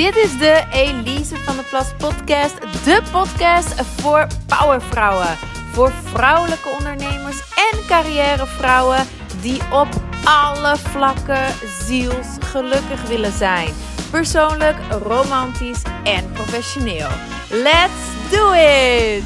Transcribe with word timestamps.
Dit 0.00 0.16
is 0.16 0.38
de 0.38 0.64
Elise 0.72 1.36
van 1.36 1.56
de 1.56 1.62
Plas 1.62 1.94
podcast. 1.98 2.60
De 2.84 3.02
podcast 3.12 3.80
voor 3.84 4.26
powervrouwen. 4.46 5.36
Voor 5.72 5.92
vrouwelijke 5.92 6.68
ondernemers 6.68 7.40
en 7.72 7.86
carrièrevrouwen 7.86 9.06
die 9.40 9.60
op 9.72 9.88
alle 10.24 10.76
vlakken 10.76 11.54
zielsgelukkig 11.86 13.08
willen 13.08 13.32
zijn. 13.32 13.68
Persoonlijk, 14.10 14.76
romantisch 15.02 15.82
en 16.04 16.32
professioneel. 16.32 17.08
Let's 17.50 18.30
do 18.30 18.52
it! 18.52 19.24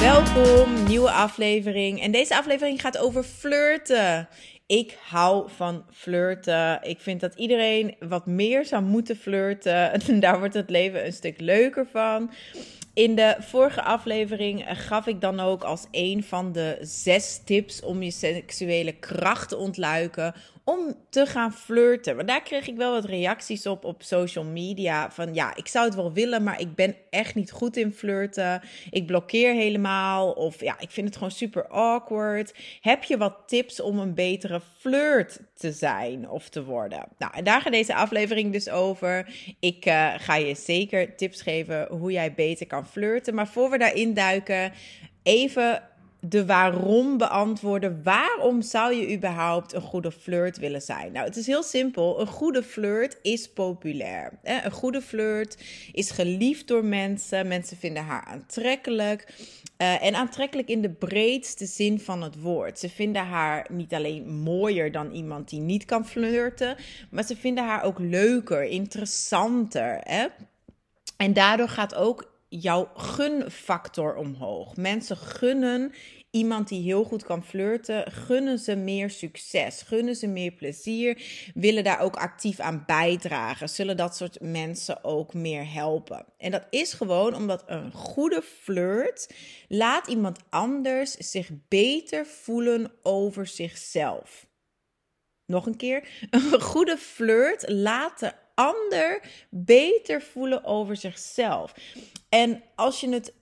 Welkom, 0.00 0.84
nieuwe 0.86 1.10
aflevering. 1.10 2.00
En 2.02 2.12
deze 2.12 2.36
aflevering 2.36 2.80
gaat 2.80 2.98
over 2.98 3.22
flirten. 3.22 4.28
Ik 4.70 4.98
hou 5.08 5.48
van 5.50 5.84
flirten. 5.92 6.78
Ik 6.82 7.00
vind 7.00 7.20
dat 7.20 7.34
iedereen 7.34 7.94
wat 7.98 8.26
meer 8.26 8.64
zou 8.64 8.82
moeten 8.82 9.16
flirten. 9.16 10.00
Daar 10.20 10.38
wordt 10.38 10.54
het 10.54 10.70
leven 10.70 11.06
een 11.06 11.12
stuk 11.12 11.40
leuker 11.40 11.86
van. 11.86 12.30
In 12.94 13.14
de 13.14 13.36
vorige 13.38 13.82
aflevering 13.82 14.64
gaf 14.68 15.06
ik 15.06 15.20
dan 15.20 15.40
ook 15.40 15.62
als 15.62 15.86
een 15.90 16.24
van 16.24 16.52
de 16.52 16.78
zes 16.80 17.40
tips 17.44 17.82
om 17.82 18.02
je 18.02 18.10
seksuele 18.10 18.92
kracht 18.92 19.48
te 19.48 19.56
ontluiken 19.56 20.34
om 20.64 20.94
te 21.10 21.26
gaan 21.26 21.52
flirten. 21.52 22.16
Maar 22.16 22.26
daar 22.26 22.42
kreeg 22.42 22.68
ik 22.68 22.76
wel 22.76 22.92
wat 22.92 23.04
reacties 23.04 23.66
op 23.66 23.84
op 23.84 24.02
social 24.02 24.44
media. 24.44 25.10
Van 25.10 25.34
ja, 25.34 25.56
ik 25.56 25.66
zou 25.66 25.84
het 25.84 25.94
wel 25.94 26.12
willen, 26.12 26.42
maar 26.42 26.60
ik 26.60 26.74
ben 26.74 26.96
echt 27.10 27.34
niet 27.34 27.50
goed 27.50 27.76
in 27.76 27.92
flirten. 27.92 28.62
Ik 28.90 29.06
blokkeer 29.06 29.54
helemaal. 29.54 30.30
Of 30.30 30.60
ja, 30.60 30.78
ik 30.78 30.90
vind 30.90 31.06
het 31.06 31.16
gewoon 31.16 31.30
super 31.30 31.68
awkward. 31.68 32.54
Heb 32.80 33.04
je 33.04 33.16
wat 33.16 33.36
tips 33.46 33.80
om 33.80 33.98
een 33.98 34.14
betere 34.14 34.60
flirt 34.78 35.40
te 35.54 35.72
zijn 35.72 36.28
of 36.28 36.48
te 36.48 36.64
worden? 36.64 37.06
Nou, 37.18 37.32
en 37.34 37.44
daar 37.44 37.60
gaat 37.60 37.72
deze 37.72 37.94
aflevering 37.94 38.52
dus 38.52 38.68
over. 38.68 39.34
Ik 39.60 39.86
uh, 39.86 40.14
ga 40.16 40.34
je 40.34 40.54
zeker 40.54 41.16
tips 41.16 41.42
geven 41.42 41.86
hoe 41.90 42.12
jij 42.12 42.34
beter 42.34 42.66
kan 42.66 42.86
flirten. 42.86 43.34
Maar 43.34 43.48
voor 43.48 43.70
we 43.70 43.78
daarin 43.78 44.14
duiken, 44.14 44.72
even 45.22 45.82
de 46.20 46.46
waarom 46.46 47.18
beantwoorden. 47.18 48.02
Waarom 48.02 48.62
zou 48.62 48.94
je 48.94 49.14
überhaupt 49.16 49.72
een 49.72 49.80
goede 49.80 50.12
flirt 50.12 50.58
willen 50.58 50.82
zijn? 50.82 51.12
Nou, 51.12 51.26
het 51.26 51.36
is 51.36 51.46
heel 51.46 51.62
simpel. 51.62 52.20
Een 52.20 52.26
goede 52.26 52.62
flirt 52.62 53.18
is 53.22 53.52
populair. 53.52 54.38
Een 54.42 54.70
goede 54.70 55.02
flirt 55.02 55.56
is 55.92 56.10
geliefd 56.10 56.68
door 56.68 56.84
mensen. 56.84 57.48
Mensen 57.48 57.76
vinden 57.76 58.04
haar 58.04 58.24
aantrekkelijk. 58.24 59.34
Uh, 59.78 60.04
en 60.04 60.14
aantrekkelijk 60.14 60.68
in 60.68 60.82
de 60.82 60.90
breedste 60.90 61.66
zin 61.66 62.00
van 62.00 62.22
het 62.22 62.40
woord. 62.40 62.78
Ze 62.78 62.88
vinden 62.88 63.26
haar 63.26 63.66
niet 63.70 63.94
alleen 63.94 64.28
mooier 64.28 64.92
dan 64.92 65.10
iemand 65.12 65.48
die 65.48 65.60
niet 65.60 65.84
kan 65.84 66.06
flirten, 66.06 66.76
maar 67.10 67.24
ze 67.24 67.36
vinden 67.36 67.64
haar 67.64 67.82
ook 67.82 67.98
leuker, 67.98 68.62
interessanter. 68.62 69.98
Hè? 70.00 70.26
En 71.16 71.32
daardoor 71.32 71.68
gaat 71.68 71.94
ook 71.94 72.39
jouw 72.50 72.90
gunfactor 72.94 74.14
omhoog. 74.14 74.76
Mensen 74.76 75.16
gunnen 75.16 75.92
iemand 76.30 76.68
die 76.68 76.82
heel 76.82 77.04
goed 77.04 77.24
kan 77.24 77.44
flirten, 77.44 78.12
gunnen 78.12 78.58
ze 78.58 78.76
meer 78.76 79.10
succes, 79.10 79.82
gunnen 79.82 80.16
ze 80.16 80.26
meer 80.26 80.50
plezier, 80.50 81.22
willen 81.54 81.84
daar 81.84 82.00
ook 82.00 82.16
actief 82.16 82.60
aan 82.60 82.82
bijdragen, 82.86 83.68
zullen 83.68 83.96
dat 83.96 84.16
soort 84.16 84.40
mensen 84.40 85.04
ook 85.04 85.34
meer 85.34 85.72
helpen. 85.72 86.24
En 86.38 86.50
dat 86.50 86.66
is 86.70 86.92
gewoon 86.92 87.34
omdat 87.34 87.64
een 87.66 87.92
goede 87.92 88.42
flirt 88.42 89.34
laat 89.68 90.06
iemand 90.06 90.38
anders 90.48 91.12
zich 91.12 91.50
beter 91.68 92.26
voelen 92.26 92.92
over 93.02 93.46
zichzelf. 93.46 94.48
Nog 95.46 95.66
een 95.66 95.76
keer, 95.76 96.08
een 96.30 96.60
goede 96.60 96.96
flirt 96.96 97.68
laat 97.68 98.18
de 98.18 98.32
ander 98.60 99.22
beter 99.50 100.22
voelen 100.22 100.64
over 100.64 100.96
zichzelf. 100.96 101.74
En 102.28 102.62
als 102.74 103.00
je 103.00 103.08
het 103.08 103.32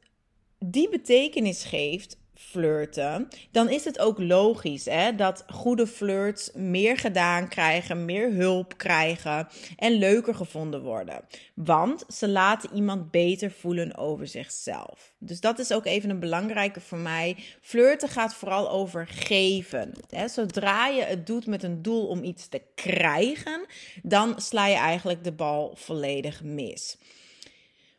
die 0.59 0.89
betekenis 0.89 1.65
geeft, 1.65 2.17
flirten, 2.39 3.29
dan 3.51 3.71
is 3.71 3.85
het 3.85 3.99
ook 3.99 4.19
logisch 4.19 4.85
hè, 4.85 5.15
dat 5.15 5.45
goede 5.49 5.87
flirts 5.87 6.51
meer 6.55 6.99
gedaan 6.99 7.49
krijgen, 7.49 8.05
meer 8.05 8.33
hulp 8.33 8.77
krijgen 8.77 9.49
en 9.77 9.93
leuker 9.93 10.35
gevonden 10.35 10.83
worden. 10.83 11.25
Want 11.55 12.05
ze 12.09 12.29
laten 12.29 12.71
iemand 12.75 13.11
beter 13.11 13.51
voelen 13.51 13.97
over 13.97 14.27
zichzelf. 14.27 15.13
Dus 15.19 15.41
dat 15.41 15.59
is 15.59 15.73
ook 15.73 15.87
even 15.87 16.11
een 16.11 16.21
belangrijke 16.21 16.81
voor 16.81 16.99
mij. 16.99 17.37
Flirten 17.61 18.09
gaat 18.09 18.35
vooral 18.35 18.71
over 18.71 19.07
geven. 19.07 19.93
Hè. 20.09 20.29
Zodra 20.29 20.87
je 20.87 21.03
het 21.03 21.27
doet 21.27 21.47
met 21.47 21.63
een 21.63 21.83
doel 21.83 22.07
om 22.07 22.25
iets 22.25 22.49
te 22.49 22.63
krijgen, 22.75 23.67
dan 24.03 24.41
sla 24.41 24.67
je 24.67 24.77
eigenlijk 24.77 25.25
de 25.25 25.33
bal 25.33 25.73
volledig 25.77 26.43
mis. 26.43 26.97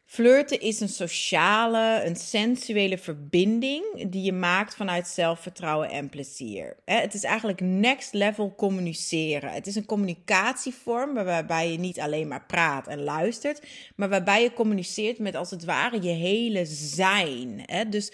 Flirten 0.10 0.60
is 0.60 0.80
een 0.80 0.90
sociale, 0.90 2.02
een 2.06 2.16
sensuele 2.16 2.98
verbinding 2.98 4.10
die 4.12 4.24
je 4.24 4.34
maakt 4.34 4.76
vanuit 4.76 5.08
zelfvertrouwen 5.08 5.90
en 5.90 6.10
plezier. 6.10 6.76
Het 6.86 7.14
is 7.14 7.24
eigenlijk 7.24 7.62
next 7.62 8.14
level 8.14 8.54
communiceren. 8.58 9.52
Het 9.52 9.68
is 9.68 9.76
een 9.76 9.86
communicatievorm 9.86 11.14
waarbij 11.14 11.72
je 11.72 11.78
niet 11.78 12.00
alleen 12.00 12.28
maar 12.28 12.46
praat 12.46 12.88
en 12.88 13.04
luistert, 13.04 13.68
maar 13.96 14.10
waarbij 14.10 14.44
je 14.44 14.54
communiceert 14.54 15.20
met 15.20 15.36
als 15.36 15.52
het 15.52 15.66
ware 15.66 16.02
je 16.02 16.14
hele 16.14 16.66
zijn. 16.66 17.66
Dus 17.90 18.12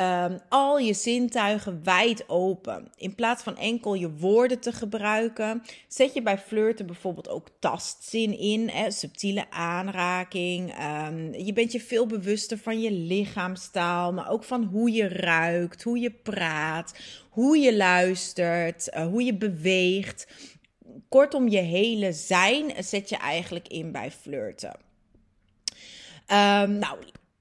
um, 0.00 0.38
al 0.48 0.78
je 0.78 0.94
zintuigen 0.94 1.80
wijd 1.84 2.28
open. 2.28 2.90
In 2.96 3.14
plaats 3.14 3.42
van 3.42 3.56
enkel 3.56 3.94
je 3.94 4.10
woorden 4.10 4.60
te 4.60 4.72
gebruiken, 4.72 5.62
zet 5.88 6.14
je 6.14 6.22
bij 6.22 6.38
flirten 6.38 6.86
bijvoorbeeld 6.86 7.28
ook 7.28 7.48
tastzin 7.58 8.38
in, 8.38 8.68
hè, 8.68 8.90
subtiele 8.90 9.50
aanraking. 9.50 10.74
Um, 11.06 11.34
je 11.34 11.52
bent 11.52 11.72
je 11.72 11.80
veel 11.80 12.06
bewuster 12.06 12.58
van 12.58 12.80
je 12.80 12.90
lichaamstaal, 12.90 14.12
maar 14.12 14.30
ook 14.30 14.44
van 14.44 14.64
hoe 14.64 14.92
je 14.92 15.08
ruikt, 15.08 15.82
hoe 15.82 15.98
je 15.98 16.10
praat, 16.10 16.94
hoe 17.30 17.58
je 17.58 17.76
luistert, 17.76 18.88
uh, 18.96 19.06
hoe 19.06 19.22
je 19.22 19.34
beweegt. 19.34 20.26
Kortom, 21.08 21.48
je 21.48 21.60
hele 21.60 22.12
zijn 22.12 22.72
zet 22.84 23.08
je 23.08 23.16
eigenlijk 23.16 23.68
in 23.68 23.92
bij 23.92 24.10
flirten. 24.10 24.76
Um, 26.30 26.78
nou, 26.78 26.98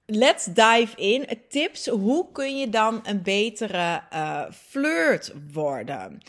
let's 0.07 0.45
dive 0.45 0.95
in. 0.95 1.27
Tips, 1.49 1.87
hoe 1.87 2.31
kun 2.31 2.57
je 2.57 2.69
dan 2.69 2.99
een 3.03 3.21
betere 3.21 4.01
uh, 4.13 4.43
flirt 4.51 5.33
worden? 5.53 6.21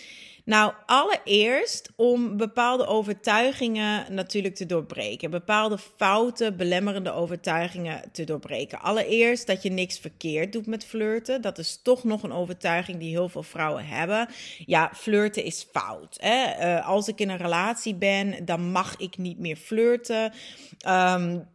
Nou, 0.45 0.73
allereerst 0.87 1.91
om 1.97 2.37
bepaalde 2.37 2.87
overtuigingen 2.87 4.15
natuurlijk 4.15 4.55
te 4.55 4.67
doorbreken. 4.67 5.31
Bepaalde 5.31 5.79
foute, 5.97 6.53
belemmerende 6.53 7.13
overtuigingen 7.13 8.03
te 8.13 8.25
doorbreken. 8.25 8.81
Allereerst 8.81 9.47
dat 9.47 9.63
je 9.63 9.71
niks 9.71 9.99
verkeerd 9.99 10.53
doet 10.53 10.67
met 10.67 10.85
flirten. 10.85 11.43
Dat 11.43 11.59
is 11.59 11.81
toch 11.83 12.05
nog 12.05 12.23
een 12.23 12.33
overtuiging 12.33 12.99
die 12.99 13.11
heel 13.11 13.29
veel 13.29 13.43
vrouwen 13.43 13.87
hebben. 13.87 14.29
Ja, 14.67 14.91
flirten 14.95 15.45
is 15.45 15.67
fout. 15.73 16.17
Hè? 16.21 16.67
Uh, 16.67 16.89
als 16.89 17.09
ik 17.09 17.21
in 17.21 17.29
een 17.29 17.37
relatie 17.37 17.95
ben, 17.95 18.45
dan 18.45 18.71
mag 18.71 18.97
ik 18.97 19.19
niet 19.19 19.39
meer 19.39 19.57
flirten. 19.57 20.33
Um, 20.89 21.49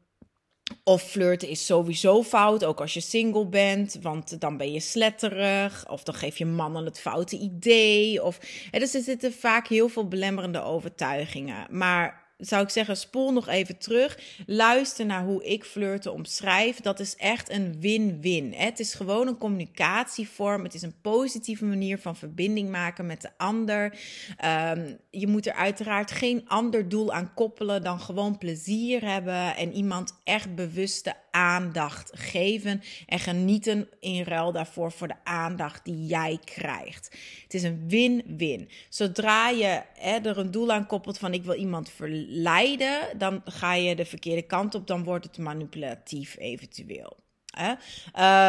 of 0.83 1.01
flirten 1.01 1.47
is 1.47 1.65
sowieso 1.65 2.23
fout, 2.23 2.65
ook 2.65 2.81
als 2.81 2.93
je 2.93 3.01
single 3.01 3.45
bent, 3.45 3.97
want 4.01 4.39
dan 4.39 4.57
ben 4.57 4.71
je 4.71 4.79
sletterig. 4.79 5.89
Of 5.89 6.03
dan 6.03 6.15
geef 6.15 6.37
je 6.37 6.45
mannen 6.45 6.85
het 6.85 6.99
foute 6.99 7.37
idee. 7.37 8.23
Of, 8.23 8.39
hè, 8.71 8.79
dus 8.79 8.93
er 8.93 9.01
zitten 9.01 9.33
vaak 9.33 9.67
heel 9.67 9.89
veel 9.89 10.07
belemmerende 10.07 10.61
overtuigingen. 10.61 11.67
Maar 11.69 12.22
zou 12.45 12.63
ik 12.63 12.69
zeggen, 12.69 12.97
spoel 12.97 13.31
nog 13.31 13.47
even 13.47 13.77
terug. 13.77 14.19
Luister 14.45 15.05
naar 15.05 15.23
hoe 15.23 15.43
ik 15.43 15.63
flirten 15.63 16.13
omschrijf. 16.13 16.79
Dat 16.79 16.99
is 16.99 17.15
echt 17.15 17.49
een 17.49 17.79
win-win. 17.79 18.53
Het 18.53 18.79
is 18.79 18.93
gewoon 18.93 19.27
een 19.27 19.37
communicatievorm. 19.37 20.63
Het 20.63 20.73
is 20.73 20.81
een 20.81 21.01
positieve 21.01 21.65
manier 21.65 21.97
van 21.97 22.15
verbinding 22.15 22.69
maken 22.69 23.05
met 23.05 23.21
de 23.21 23.29
ander. 23.37 23.97
Um, 24.45 24.97
je 25.09 25.27
moet 25.27 25.45
er 25.45 25.53
uiteraard 25.53 26.11
geen 26.11 26.43
ander 26.47 26.89
doel 26.89 27.13
aan 27.13 27.33
koppelen 27.33 27.83
dan 27.83 27.99
gewoon 27.99 28.37
plezier 28.37 29.05
hebben 29.05 29.55
en 29.55 29.73
iemand 29.73 30.19
echt 30.23 30.55
bewuste 30.55 31.13
aandacht 31.33 32.11
geven 32.13 32.81
en 33.05 33.19
genieten 33.19 33.89
in 33.99 34.23
ruil 34.23 34.51
daarvoor 34.51 34.91
voor 34.91 35.07
de 35.07 35.23
aandacht 35.23 35.85
die 35.85 36.05
jij 36.05 36.39
krijgt. 36.43 37.17
Het 37.43 37.53
is 37.53 37.63
een 37.63 37.83
win-win. 37.87 38.69
Zodra 38.89 39.49
je 39.49 39.81
hè, 39.93 40.17
er 40.17 40.37
een 40.37 40.51
doel 40.51 40.71
aan 40.71 40.87
koppelt 40.87 41.17
van 41.17 41.33
ik 41.33 41.43
wil 41.43 41.55
iemand 41.55 41.89
verleiden, 41.89 43.17
dan 43.17 43.41
ga 43.45 43.73
je 43.73 43.95
de 43.95 44.05
verkeerde 44.05 44.41
kant 44.41 44.75
op, 44.75 44.87
dan 44.87 45.03
wordt 45.03 45.25
het 45.25 45.37
manipulatief 45.37 46.37
eventueel. 46.37 47.17
Hè? 47.45 47.69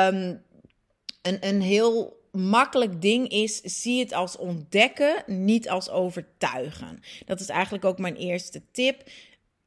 Um, 0.08 0.42
een, 1.22 1.46
een 1.46 1.62
heel 1.62 2.22
makkelijk 2.32 3.02
ding 3.02 3.28
is, 3.28 3.60
zie 3.60 4.00
het 4.00 4.12
als 4.12 4.36
ontdekken, 4.36 5.22
niet 5.26 5.68
als 5.68 5.90
overtuigen. 5.90 7.00
Dat 7.26 7.40
is 7.40 7.48
eigenlijk 7.48 7.84
ook 7.84 7.98
mijn 7.98 8.16
eerste 8.16 8.62
tip. 8.72 9.10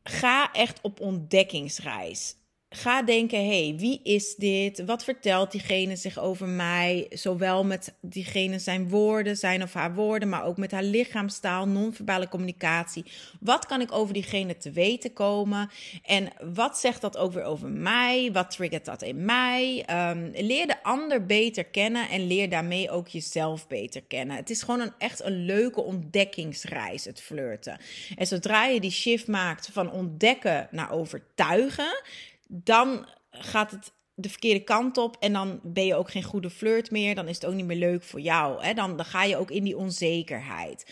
Ga 0.03 0.51
echt 0.51 0.79
op 0.81 0.99
ontdekkingsreis. 0.99 2.35
Ga 2.69 3.01
denken: 3.01 3.45
hey, 3.45 3.75
wie 3.77 3.99
is 4.03 4.35
dit? 4.35 4.85
Wat 4.85 5.03
vertelt 5.03 5.51
diegene 5.51 5.95
zich 5.95 6.19
over 6.19 6.47
mij? 6.47 7.05
Zowel 7.09 7.65
met 7.65 7.93
diegene 8.01 8.59
zijn 8.59 8.89
woorden, 8.89 9.35
zijn 9.35 9.63
of 9.63 9.73
haar 9.73 9.93
woorden, 9.93 10.29
maar 10.29 10.45
ook 10.45 10.57
met 10.57 10.71
haar 10.71 10.83
lichaamstaal, 10.83 11.67
non-verbale 11.67 12.27
communicatie. 12.27 13.05
Wat 13.39 13.65
kan 13.65 13.81
ik 13.81 13.91
over 13.91 14.13
diegene 14.13 14.57
te 14.57 14.71
weten 14.71 15.13
komen? 15.13 15.69
En 16.03 16.29
wat 16.53 16.77
zegt 16.77 17.01
dat 17.01 17.17
ook 17.17 17.33
weer 17.33 17.43
over 17.43 17.69
mij? 17.69 18.29
Wat 18.31 18.51
triggert 18.51 18.85
dat 18.85 19.01
in 19.01 19.25
mij? 19.25 19.85
Um, 20.09 20.31
leer 20.33 20.67
de 20.67 20.83
ander 20.83 21.25
beter 21.25 21.63
kennen 21.63 22.09
en 22.09 22.27
leer 22.27 22.49
daarmee 22.49 22.89
ook 22.89 23.07
jezelf 23.07 23.67
beter 23.67 24.01
kennen. 24.01 24.35
Het 24.35 24.49
is 24.49 24.61
gewoon 24.61 24.79
een, 24.79 24.93
echt 24.97 25.23
een 25.23 25.45
leuke 25.45 25.81
ontdekkingsreis, 25.81 27.05
het 27.05 27.21
flirten. 27.21 27.77
En 28.15 28.27
zodra 28.27 28.65
je 28.65 28.79
die 28.79 28.91
shift 28.91 29.27
maakt 29.27 29.69
van 29.71 29.91
ontdekken 29.91 30.67
naar 30.71 30.91
overtuigen 30.91 32.01
dan 32.47 33.05
gaat 33.31 33.71
het 33.71 33.91
de 34.19 34.29
verkeerde 34.29 34.63
kant 34.63 34.97
op 34.97 35.15
en 35.19 35.33
dan 35.33 35.59
ben 35.63 35.85
je 35.85 35.95
ook 35.95 36.11
geen 36.11 36.23
goede 36.23 36.49
flirt 36.49 36.91
meer. 36.91 37.15
Dan 37.15 37.27
is 37.27 37.35
het 37.35 37.45
ook 37.45 37.53
niet 37.53 37.65
meer 37.65 37.77
leuk 37.77 38.03
voor 38.03 38.19
jou. 38.19 38.63
Hè? 38.63 38.73
Dan, 38.73 38.95
dan 38.95 39.05
ga 39.05 39.23
je 39.23 39.38
ook 39.38 39.51
in 39.51 39.63
die 39.63 39.77
onzekerheid. 39.77 40.85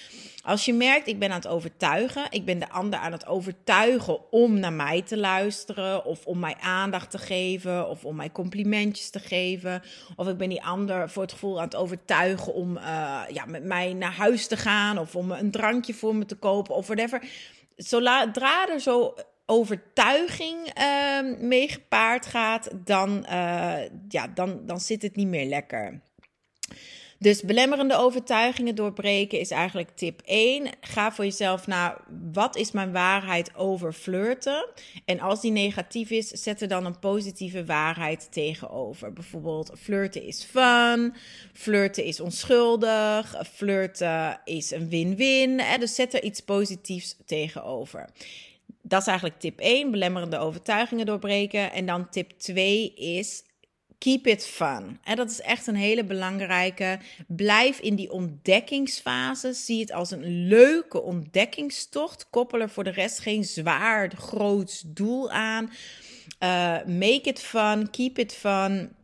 Als 0.43 0.65
je 0.65 0.73
merkt, 0.73 1.07
ik 1.07 1.19
ben 1.19 1.29
aan 1.29 1.35
het 1.35 1.47
overtuigen, 1.47 2.27
ik 2.29 2.45
ben 2.45 2.59
de 2.59 2.69
ander 2.69 2.99
aan 2.99 3.11
het 3.11 3.25
overtuigen 3.25 4.31
om 4.31 4.59
naar 4.59 4.73
mij 4.73 5.01
te 5.01 5.17
luisteren, 5.17 6.05
of 6.05 6.25
om 6.25 6.39
mij 6.39 6.55
aandacht 6.59 7.11
te 7.11 7.17
geven, 7.17 7.89
of 7.89 8.05
om 8.05 8.15
mij 8.15 8.31
complimentjes 8.31 9.09
te 9.09 9.19
geven, 9.19 9.81
of 10.15 10.27
ik 10.27 10.37
ben 10.37 10.49
die 10.49 10.63
ander 10.63 11.09
voor 11.09 11.21
het 11.21 11.31
gevoel 11.31 11.57
aan 11.57 11.65
het 11.65 11.75
overtuigen 11.75 12.53
om 12.53 12.77
uh, 12.77 12.83
ja, 13.31 13.45
met 13.45 13.63
mij 13.63 13.93
naar 13.93 14.13
huis 14.13 14.47
te 14.47 14.57
gaan, 14.57 14.97
of 14.97 15.15
om 15.15 15.31
een 15.31 15.51
drankje 15.51 15.93
voor 15.93 16.15
me 16.15 16.25
te 16.25 16.35
kopen, 16.35 16.75
of 16.75 16.87
whatever. 16.87 17.23
Zodra 17.75 18.69
er 18.69 18.79
zo 18.79 19.13
overtuiging 19.45 20.79
uh, 20.79 21.37
mee 21.39 21.67
gepaard 21.67 22.25
gaat, 22.25 22.69
dan, 22.83 23.25
uh, 23.29 23.77
ja, 24.09 24.27
dan, 24.33 24.65
dan 24.65 24.79
zit 24.79 25.01
het 25.01 25.15
niet 25.15 25.27
meer 25.27 25.45
lekker. 25.45 26.01
Dus 27.19 27.41
belemmerende 27.41 27.97
overtuigingen 27.97 28.75
doorbreken 28.75 29.39
is 29.39 29.51
eigenlijk 29.51 29.89
tip 29.95 30.21
1. 30.25 30.69
Ga 30.81 31.11
voor 31.11 31.23
jezelf 31.23 31.67
naar 31.67 31.97
wat 32.33 32.55
is 32.55 32.71
mijn 32.71 32.91
waarheid 32.91 33.55
over 33.55 33.93
flirten? 33.93 34.67
En 35.05 35.19
als 35.19 35.41
die 35.41 35.51
negatief 35.51 36.09
is, 36.09 36.27
zet 36.27 36.61
er 36.61 36.67
dan 36.67 36.85
een 36.85 36.99
positieve 36.99 37.65
waarheid 37.65 38.27
tegenover. 38.31 39.13
Bijvoorbeeld 39.13 39.71
flirten 39.77 40.23
is 40.23 40.43
fun, 40.43 41.13
flirten 41.53 42.03
is 42.03 42.19
onschuldig, 42.19 43.35
flirten 43.53 44.41
is 44.43 44.71
een 44.71 44.89
win-win. 44.89 45.61
Dus 45.79 45.95
zet 45.95 46.13
er 46.13 46.23
iets 46.23 46.39
positiefs 46.39 47.17
tegenover 47.25 48.09
dat 48.87 49.01
is 49.01 49.07
eigenlijk 49.07 49.39
tip 49.39 49.59
1, 49.59 49.91
belemmerende 49.91 50.37
overtuigingen 50.37 51.05
doorbreken. 51.05 51.71
En 51.71 51.85
dan 51.85 52.09
tip 52.09 52.31
2 52.31 52.93
is 52.93 53.43
keep 53.97 54.27
it 54.27 54.45
fun. 54.45 54.99
En 55.03 55.15
dat 55.15 55.29
is 55.29 55.41
echt 55.41 55.67
een 55.67 55.75
hele 55.75 56.03
belangrijke. 56.03 56.99
Blijf 57.27 57.79
in 57.79 57.95
die 57.95 58.11
ontdekkingsfase. 58.11 59.53
Zie 59.53 59.79
het 59.79 59.91
als 59.91 60.11
een 60.11 60.47
leuke 60.47 61.01
ontdekkingstocht. 61.01 62.29
Koppel 62.29 62.59
er 62.59 62.69
voor 62.69 62.83
de 62.83 62.89
rest 62.89 63.19
geen 63.19 63.43
zwaar, 63.43 64.11
groot 64.11 64.95
doel 64.95 65.31
aan. 65.31 65.63
Uh, 65.63 66.83
make 66.85 67.21
it 67.23 67.39
fun, 67.39 67.89
keep 67.89 68.17
it 68.17 68.33
fun. 68.33 68.95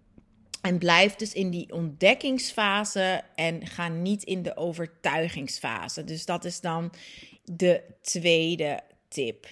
En 0.62 0.78
blijf 0.78 1.16
dus 1.16 1.34
in 1.34 1.50
die 1.50 1.74
ontdekkingsfase 1.74 3.22
en 3.36 3.68
ga 3.68 3.88
niet 3.88 4.24
in 4.24 4.44
de 4.44 4.58
overtuigingsfase. 4.58 6.04
Dus 6.04 6.26
dat 6.26 6.46
is 6.46 6.60
dan 6.60 6.94
de 7.44 7.84
tweede 8.02 8.80
tip. 9.08 9.48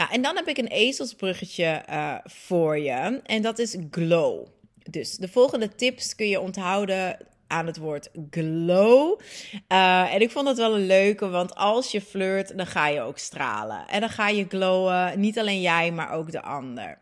Nou, 0.00 0.12
en 0.12 0.22
dan 0.22 0.36
heb 0.36 0.48
ik 0.48 0.58
een 0.58 0.66
ezelsbruggetje 0.66 1.82
uh, 1.90 2.14
voor 2.24 2.78
je. 2.78 3.20
En 3.24 3.42
dat 3.42 3.58
is 3.58 3.76
glow. 3.90 4.46
Dus 4.90 5.16
de 5.16 5.28
volgende 5.28 5.74
tips 5.74 6.14
kun 6.14 6.28
je 6.28 6.40
onthouden 6.40 7.16
aan 7.46 7.66
het 7.66 7.76
woord 7.76 8.10
glow. 8.30 9.20
Uh, 9.68 10.14
en 10.14 10.20
ik 10.20 10.30
vond 10.30 10.48
het 10.48 10.56
wel 10.56 10.74
een 10.74 10.86
leuke, 10.86 11.28
want 11.28 11.54
als 11.54 11.90
je 11.90 12.00
flirt, 12.00 12.56
dan 12.56 12.66
ga 12.66 12.88
je 12.88 13.00
ook 13.00 13.18
stralen. 13.18 13.88
En 13.88 14.00
dan 14.00 14.10
ga 14.10 14.28
je 14.28 14.46
glowen, 14.48 15.20
niet 15.20 15.38
alleen 15.38 15.60
jij, 15.60 15.92
maar 15.92 16.12
ook 16.12 16.30
de 16.30 16.42
ander. 16.42 16.98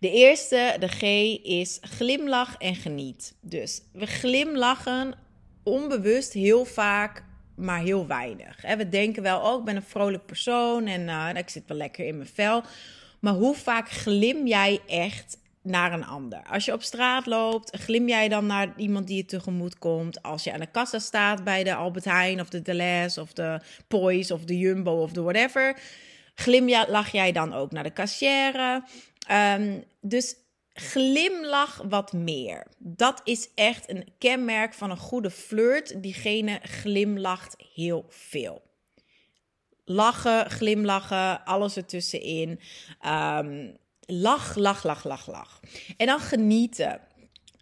De 0.00 0.10
eerste, 0.10 0.76
de 0.78 0.88
G, 0.88 1.02
is 1.44 1.78
glimlach 1.80 2.56
en 2.56 2.74
geniet. 2.74 3.36
Dus 3.40 3.80
we 3.92 4.06
glimlachen 4.06 5.14
onbewust 5.62 6.32
heel 6.32 6.64
vaak 6.64 7.24
maar 7.58 7.80
heel 7.80 8.06
weinig. 8.06 8.62
We 8.76 8.88
denken 8.88 9.22
wel, 9.22 9.40
oh, 9.40 9.58
ik 9.58 9.64
ben 9.64 9.76
een 9.76 9.82
vrolijk 9.82 10.26
persoon 10.26 10.86
en 10.86 11.00
uh, 11.00 11.28
ik 11.34 11.48
zit 11.48 11.62
wel 11.66 11.76
lekker 11.76 12.06
in 12.06 12.16
mijn 12.16 12.28
vel. 12.34 12.62
Maar 13.20 13.32
hoe 13.34 13.54
vaak 13.54 13.90
glim 13.90 14.46
jij 14.46 14.80
echt 14.86 15.38
naar 15.62 15.92
een 15.92 16.06
ander? 16.06 16.42
Als 16.50 16.64
je 16.64 16.72
op 16.72 16.82
straat 16.82 17.26
loopt, 17.26 17.76
glim 17.76 18.08
jij 18.08 18.28
dan 18.28 18.46
naar 18.46 18.72
iemand 18.76 19.06
die 19.06 19.16
je 19.16 19.24
tegemoet 19.24 19.78
komt? 19.78 20.22
Als 20.22 20.44
je 20.44 20.52
aan 20.52 20.60
de 20.60 20.66
kassa 20.66 20.98
staat 20.98 21.44
bij 21.44 21.64
de 21.64 21.74
Albert 21.74 22.04
Heijn 22.04 22.40
of 22.40 22.48
de 22.48 22.62
Deleuze 22.62 23.20
of 23.20 23.32
de 23.32 23.60
Poise 23.88 24.34
of 24.34 24.44
de 24.44 24.58
Jumbo 24.58 25.02
of 25.02 25.12
de 25.12 25.22
whatever, 25.22 25.78
glim 26.34 26.68
jij, 26.68 26.88
lach 26.88 27.12
jij 27.12 27.32
dan 27.32 27.52
ook 27.52 27.72
naar 27.72 27.82
de 27.82 27.90
kassière? 27.90 28.82
Um, 29.30 29.84
dus 30.00 30.34
Glimlach 30.80 31.82
wat 31.88 32.12
meer. 32.12 32.66
Dat 32.78 33.20
is 33.24 33.48
echt 33.54 33.90
een 33.90 34.12
kenmerk 34.18 34.74
van 34.74 34.90
een 34.90 34.96
goede 34.96 35.30
flirt. 35.30 36.02
Diegene 36.02 36.60
glimlacht 36.62 37.56
heel 37.74 38.04
veel. 38.08 38.62
Lachen, 39.84 40.50
glimlachen, 40.50 41.44
alles 41.44 41.76
ertussenin. 41.76 42.60
Um, 43.06 43.76
lach, 44.00 44.54
lach, 44.54 44.84
lach, 44.84 45.04
lach, 45.04 45.26
lach. 45.26 45.60
En 45.96 46.06
dan 46.06 46.20
genieten. 46.20 47.00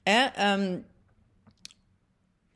Hè? 0.03 0.53
Um, 0.53 0.87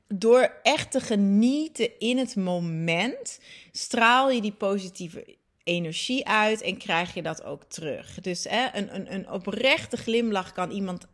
door 0.08 0.58
echt 0.62 0.90
te 0.90 1.00
genieten 1.00 1.98
in 1.98 2.18
het 2.18 2.36
moment, 2.36 3.40
straal 3.72 4.30
je 4.30 4.40
die 4.40 4.52
positieve 4.52 5.36
energie 5.70 6.26
uit 6.26 6.62
en 6.62 6.76
krijg 6.76 7.14
je 7.14 7.22
dat 7.22 7.44
ook 7.44 7.64
terug. 7.64 8.20
Dus 8.20 8.44
hè, 8.48 8.66
een, 8.72 8.94
een, 8.94 9.14
een 9.14 9.30
oprechte 9.30 9.96
glimlach 9.96 10.52
kan 10.52 10.70
iemand 10.70 11.06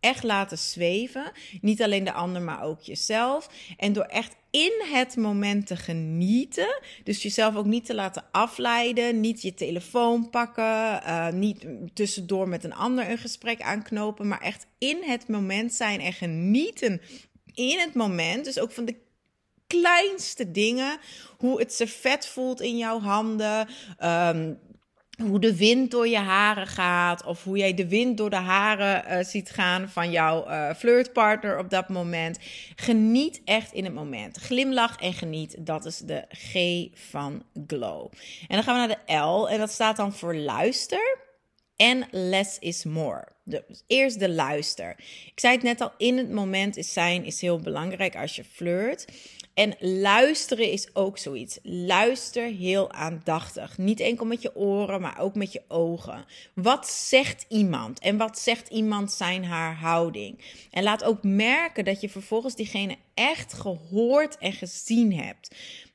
echt 0.00 0.22
laten 0.22 0.58
zweven. 0.58 1.32
Niet 1.60 1.82
alleen 1.82 2.04
de 2.04 2.12
ander, 2.12 2.42
maar 2.42 2.62
ook 2.62 2.80
jezelf. 2.80 3.48
En 3.76 3.92
door 3.92 4.04
echt 4.04 4.36
in 4.50 4.82
het 4.92 5.16
moment 5.16 5.66
te 5.66 5.76
genieten. 5.76 6.80
Dus 7.04 7.22
jezelf 7.22 7.56
ook 7.56 7.66
niet 7.66 7.84
te 7.84 7.94
laten 7.94 8.24
afleiden. 8.30 9.20
Niet 9.20 9.42
je 9.42 9.54
telefoon 9.54 10.30
pakken. 10.30 11.00
Uh, 11.06 11.28
niet 11.28 11.66
tussendoor 11.94 12.48
met 12.48 12.64
een 12.64 12.74
ander 12.74 13.10
een 13.10 13.18
gesprek 13.18 13.60
aanknopen. 13.60 14.28
Maar 14.28 14.40
echt 14.40 14.66
in 14.78 15.02
het 15.02 15.28
moment 15.28 15.72
zijn 15.72 16.00
en 16.00 16.12
genieten 16.12 17.00
in 17.54 17.78
het 17.78 17.94
moment. 17.94 18.44
Dus 18.44 18.58
ook 18.58 18.72
van 18.72 18.84
de 18.84 19.03
kleinste 19.66 20.50
dingen. 20.50 20.98
Hoe 21.38 21.60
het 21.60 21.72
servet 21.72 22.26
voelt 22.26 22.60
in 22.60 22.76
jouw 22.76 23.00
handen. 23.00 23.68
Ehm, 23.98 24.52
hoe 25.22 25.40
de 25.40 25.56
wind 25.56 25.90
door 25.90 26.08
je 26.08 26.18
haren 26.18 26.66
gaat. 26.66 27.24
Of 27.24 27.44
hoe 27.44 27.56
jij 27.56 27.74
de 27.74 27.88
wind 27.88 28.16
door 28.16 28.30
de 28.30 28.36
haren 28.36 29.04
uh, 29.08 29.24
ziet 29.24 29.50
gaan 29.50 29.88
van 29.88 30.10
jouw 30.10 30.48
uh, 30.48 30.74
flirtpartner 30.74 31.58
op 31.58 31.70
dat 31.70 31.88
moment. 31.88 32.38
Geniet 32.76 33.40
echt 33.44 33.72
in 33.72 33.84
het 33.84 33.94
moment. 33.94 34.36
Glimlach 34.36 35.00
en 35.00 35.12
geniet. 35.12 35.56
Dat 35.58 35.84
is 35.84 35.98
de 35.98 36.24
G 36.28 36.86
van 37.10 37.42
glow. 37.66 38.12
En 38.48 38.56
dan 38.56 38.62
gaan 38.62 38.80
we 38.80 38.86
naar 38.86 39.02
de 39.06 39.14
L. 39.14 39.48
En 39.48 39.58
dat 39.58 39.70
staat 39.70 39.96
dan 39.96 40.12
voor 40.12 40.34
luister. 40.34 41.18
En 41.76 42.06
less 42.10 42.58
is 42.58 42.84
more. 42.84 43.28
Dus 43.44 43.60
eerst 43.86 44.18
de 44.18 44.30
luister. 44.30 44.94
Ik 45.26 45.40
zei 45.40 45.54
het 45.54 45.62
net 45.62 45.80
al, 45.80 45.92
in 45.96 46.16
het 46.18 46.30
moment 46.30 46.76
is 46.76 46.92
zijn 46.92 47.24
is 47.24 47.40
heel 47.40 47.58
belangrijk 47.58 48.16
als 48.16 48.36
je 48.36 48.44
flirt. 48.44 49.04
En 49.54 49.74
luisteren 49.78 50.70
is 50.70 50.94
ook 50.94 51.18
zoiets. 51.18 51.58
Luister 51.62 52.46
heel 52.46 52.92
aandachtig. 52.92 53.78
Niet 53.78 54.00
enkel 54.00 54.26
met 54.26 54.42
je 54.42 54.56
oren, 54.56 55.00
maar 55.00 55.18
ook 55.20 55.34
met 55.34 55.52
je 55.52 55.62
ogen. 55.68 56.24
Wat 56.54 56.88
zegt 56.88 57.44
iemand? 57.48 57.98
En 57.98 58.16
wat 58.16 58.38
zegt 58.38 58.68
iemand 58.68 59.12
zijn 59.12 59.44
haar 59.44 59.74
houding? 59.74 60.38
En 60.70 60.82
laat 60.82 61.04
ook 61.04 61.22
merken 61.22 61.84
dat 61.84 62.00
je 62.00 62.08
vervolgens 62.08 62.54
diegene 62.54 62.96
echt 63.14 63.52
gehoord 63.52 64.38
en 64.38 64.52
gezien 64.52 65.14
hebt. 65.14 65.54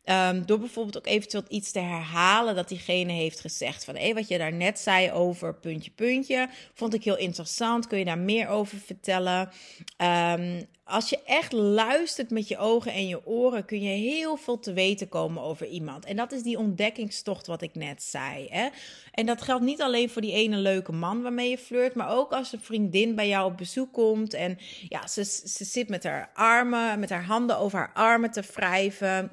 Um, 0.09 0.45
door 0.45 0.59
bijvoorbeeld 0.59 0.97
ook 0.97 1.07
eventueel 1.07 1.43
iets 1.47 1.71
te 1.71 1.79
herhalen 1.79 2.55
dat 2.55 2.67
diegene 2.67 3.11
heeft 3.11 3.39
gezegd. 3.39 3.85
Van 3.85 3.95
hé, 3.95 4.13
wat 4.13 4.27
je 4.27 4.37
daar 4.37 4.53
net 4.53 4.79
zei 4.79 5.11
over 5.11 5.55
puntje, 5.55 5.91
puntje. 5.91 6.49
Vond 6.73 6.93
ik 6.93 7.03
heel 7.03 7.17
interessant. 7.17 7.87
Kun 7.87 7.97
je 7.97 8.05
daar 8.05 8.17
meer 8.17 8.47
over 8.47 8.77
vertellen? 8.77 9.49
Um, 9.97 10.67
als 10.83 11.09
je 11.09 11.19
echt 11.25 11.51
luistert 11.51 12.29
met 12.29 12.47
je 12.47 12.57
ogen 12.57 12.93
en 12.93 13.07
je 13.07 13.25
oren, 13.25 13.65
kun 13.65 13.81
je 13.81 13.89
heel 13.89 14.37
veel 14.37 14.59
te 14.59 14.73
weten 14.73 15.09
komen 15.09 15.43
over 15.43 15.67
iemand. 15.67 16.05
En 16.05 16.15
dat 16.15 16.31
is 16.31 16.43
die 16.43 16.57
ontdekkingstocht 16.57 17.47
wat 17.47 17.61
ik 17.61 17.75
net 17.75 18.03
zei. 18.03 18.47
Hè? 18.49 18.67
En 19.11 19.25
dat 19.25 19.41
geldt 19.41 19.63
niet 19.63 19.81
alleen 19.81 20.09
voor 20.09 20.21
die 20.21 20.33
ene 20.33 20.57
leuke 20.57 20.91
man 20.91 21.21
waarmee 21.21 21.49
je 21.49 21.57
flirt, 21.57 21.95
maar 21.95 22.09
ook 22.09 22.31
als 22.31 22.53
een 22.53 22.61
vriendin 22.61 23.15
bij 23.15 23.27
jou 23.27 23.51
op 23.51 23.57
bezoek 23.57 23.93
komt 23.93 24.33
en 24.33 24.57
ja, 24.87 25.07
ze, 25.07 25.23
ze 25.25 25.65
zit 25.65 25.89
met 25.89 26.03
haar 26.03 26.31
armen, 26.33 26.99
met 26.99 27.09
haar 27.09 27.25
handen 27.25 27.57
over 27.57 27.79
haar 27.79 27.93
armen 27.93 28.31
te 28.31 28.43
wrijven 28.53 29.31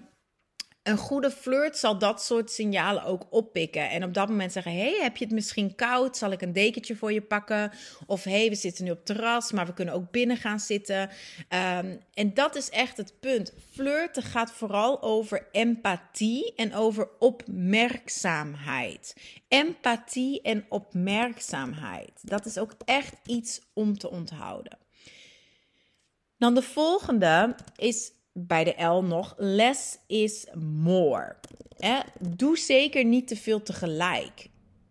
een 0.86 0.96
goede 0.96 1.30
flirt 1.30 1.76
zal 1.76 1.98
dat 1.98 2.22
soort 2.22 2.50
signalen 2.50 3.04
ook 3.04 3.26
oppikken. 3.30 3.90
En 3.90 4.04
op 4.04 4.14
dat 4.14 4.28
moment 4.28 4.52
zeggen: 4.52 4.72
hey, 4.72 4.98
heb 5.00 5.16
je 5.16 5.24
het 5.24 5.34
misschien 5.34 5.74
koud? 5.74 6.16
Zal 6.16 6.30
ik 6.30 6.42
een 6.42 6.52
dekentje 6.52 6.96
voor 6.96 7.12
je 7.12 7.22
pakken? 7.22 7.72
Of 8.06 8.24
hey, 8.24 8.48
we 8.48 8.54
zitten 8.54 8.84
nu 8.84 8.90
op 8.90 9.04
terras, 9.04 9.52
maar 9.52 9.66
we 9.66 9.72
kunnen 9.72 9.94
ook 9.94 10.10
binnen 10.10 10.36
gaan 10.36 10.60
zitten. 10.60 11.10
Ehm, 11.48 11.96
en 12.14 12.34
dat 12.34 12.56
is 12.56 12.70
echt 12.70 12.96
het 12.96 13.20
punt. 13.20 13.52
Flirten 13.72 14.22
gaat 14.22 14.50
vooral 14.50 15.02
over 15.02 15.48
empathie 15.52 16.54
en 16.54 16.74
over 16.74 17.08
opmerkzaamheid. 17.18 19.16
Empathie 19.48 20.42
en 20.42 20.66
opmerkzaamheid. 20.68 22.12
Dat 22.22 22.46
is 22.46 22.58
ook 22.58 22.72
echt 22.84 23.14
iets 23.24 23.60
om 23.72 23.98
te 23.98 24.10
onthouden. 24.10 24.78
Dan 26.38 26.54
de 26.54 26.62
volgende 26.62 27.54
is 27.76 28.12
bij 28.38 28.64
de 28.64 28.84
L 28.84 29.02
nog, 29.02 29.34
less 29.36 29.98
is 30.06 30.46
more. 30.54 31.36
Doe 32.20 32.58
zeker 32.58 33.04
niet 33.04 33.28
te 33.28 33.36
veel 33.36 33.62
tegelijk. 33.62 34.48